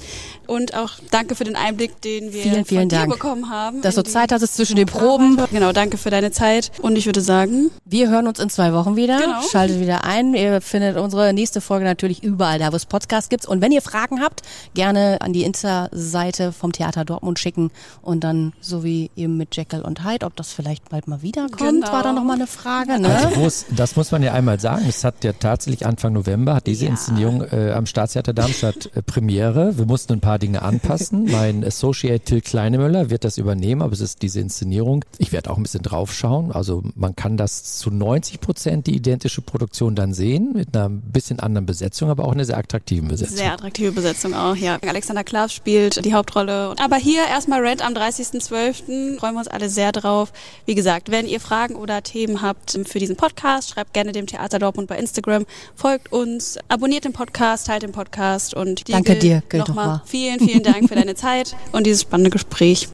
Und 0.47 0.75
auch 0.75 0.95
danke 1.13 1.37
für 1.37 1.45
den 1.45 1.55
Einblick, 1.55 2.01
den 2.01 2.33
wir 2.33 2.43
vielen, 2.43 2.65
vielen 2.65 2.81
von 2.83 2.89
dir 2.89 2.97
Dank. 2.97 3.13
bekommen 3.13 3.51
haben. 3.51 3.83
Dass 3.83 3.95
du 3.95 4.03
Zeit 4.03 4.33
hattest 4.33 4.57
zwischen 4.57 4.75
den 4.75 4.87
Proben. 4.87 5.37
Genau 5.53 5.60
genau, 5.61 5.73
danke 5.73 5.99
für 5.99 6.11
deine 6.11 6.31
Zeit. 6.31 6.73
Und 6.81 6.97
ich 6.97 7.05
würde 7.07 7.21
sagen, 7.21 7.71
wir 7.85 8.09
hören 8.09 8.27
uns 8.27 8.39
in 8.39 8.49
zwei 8.49 8.73
Wochen 8.73 8.97
wieder. 8.97 9.19
Genau. 9.21 9.43
Schaltet 9.51 9.79
wieder 9.81 10.05
ein. 10.05 10.35
Ihr 10.35 10.61
findet 10.61 10.97
unsere 10.97 11.33
nächste 11.35 11.61
Folge 11.61 11.85
natürlich 11.85 12.23
überall 12.23 12.59
da, 12.59 12.73
wo 12.73 12.77
es 12.77 12.87
Podcasts 12.87 13.29
gibt. 13.29 13.45
Und 13.47 13.61
wenn 13.61 13.71
ihr 13.73 13.83
Fragen 13.83 14.21
habt, 14.23 14.41
gerne 14.75 15.19
an 15.21 15.33
die 15.35 15.45
Insta-Seite 15.45 16.53
vom 16.53 16.73
Theater 16.73 17.05
Dortmund 17.05 17.39
schicken 17.39 17.71
und 18.03 18.25
dann 18.25 18.53
so 18.61 18.85
wie 18.85 19.11
eben 19.17 19.37
mit 19.37 19.55
Jekyll 19.57 19.83
und 19.83 20.05
Hyde, 20.05 20.25
ob 20.27 20.35
das 20.37 20.51
vielleicht 20.53 20.89
bald 20.89 21.09
mal 21.09 21.21
wiederkommt, 21.23 21.59
Genau. 21.83 21.93
war 21.93 22.03
da 22.03 22.13
nochmal 22.13 22.37
eine 22.37 22.47
Frage. 22.47 22.99
Ne? 22.99 23.09
Also 23.35 23.65
das 23.77 23.97
muss 23.97 24.11
man 24.11 24.23
ja 24.23 24.33
einmal 24.33 24.59
sagen. 24.61 24.87
Es 24.89 25.05
hat 25.05 25.25
ja 25.25 25.33
tatsächlich 25.33 25.85
Anfang 25.87 26.13
November 26.15 26.55
hat 26.55 26.67
diese 26.67 26.85
Ja. 26.87 26.91
Inszenierung 26.93 27.43
äh, 27.43 27.73
am 27.73 27.85
Staatstheater 27.87 28.33
Darmstadt 28.33 28.91
äh, 28.95 29.03
Premiere. 29.03 29.77
Wir 29.77 29.85
mussten 29.87 30.15
ein 30.15 30.21
paar 30.21 30.39
Dinge 30.39 30.63
anpassen. 30.63 31.25
mein 31.31 31.65
Associate 31.65 32.25
Till 32.25 32.41
Kleinemöller 32.41 33.11
wird 33.11 33.25
das 33.25 33.37
übernehmen, 33.37 33.83
aber 33.83 33.93
es 33.93 34.01
ist 34.01 34.23
diese 34.23 34.41
Inszenierung. 34.41 35.05
Ich 35.19 35.33
werde 35.33 35.50
auch 35.51 35.57
ein 35.57 35.63
bisschen 35.63 35.83
draufschauen. 35.83 36.53
Also 36.53 36.83
man 36.95 37.17
kann 37.17 37.37
das 37.37 37.79
zu 37.79 37.91
90 37.91 38.41
Prozent 38.41 38.87
die 38.87 38.97
identische 38.97 39.43
Produktion 39.43 39.95
dann 39.95 40.15
sehen 40.15 40.53
mit 40.55 40.77
einer 40.77 40.89
bisschen 40.89 41.41
anderen 41.41 41.67
Besetzung, 41.67 42.11
aber 42.11 42.25
auch 42.25 42.33
einer 42.33 42.45
sehr 42.45 42.59
attraktiven 42.59 43.09
Besetzung. 43.09 43.37
sehr 43.37 43.53
attraktive 43.53 43.93
Besetzung 43.93 44.35
auch, 44.35 44.57
ja. 44.57 44.79
Alexander 44.87 45.25
Klaas 45.25 45.53
spielt 45.53 46.05
die 46.05 46.15
Hauptrolle. 46.15 46.75
Aber 46.81 46.97
hier 46.97 47.27
erstmal 47.27 47.61
Rent 47.61 47.85
am 47.85 47.93
30.12. 47.93 49.19
Freuen 49.19 49.35
wir 49.35 49.39
uns 49.39 49.49
alle 49.49 49.69
sehr 49.69 49.93
drauf. 49.93 50.33
Wie 50.67 50.75
gesagt, 50.75 51.11
wenn 51.11 51.27
ihr 51.27 51.41
Fragen 51.41 51.75
oder 51.75 52.03
Themen 52.03 52.43
habt 52.43 52.79
für 52.87 52.99
diesen 52.99 53.17
Podcast, 53.17 53.71
schreibt 53.71 53.93
gerne 53.93 54.13
dem 54.13 54.27
Theater 54.27 54.59
Dortmund 54.59 54.89
bei 54.89 54.99
Instagram, 54.99 55.47
folgt 55.75 56.13
uns, 56.13 56.59
abonniert 56.69 57.05
den 57.05 57.13
Podcast, 57.13 57.67
teilt 57.67 57.83
den 57.83 57.93
Podcast 57.93 58.55
und 58.55 58.89
Danke 58.89 59.17
dir, 59.17 59.43
gilt 59.49 59.69
nochmal 59.69 59.87
mal. 59.87 60.03
vielen, 60.07 60.41
vielen 60.41 60.63
Dank 60.63 60.89
für 60.89 60.95
deine 60.95 61.15
Zeit 61.21 61.57
und 61.73 61.87
dieses 61.87 62.03
spannende 62.03 62.31
Gespräch. 62.31 62.89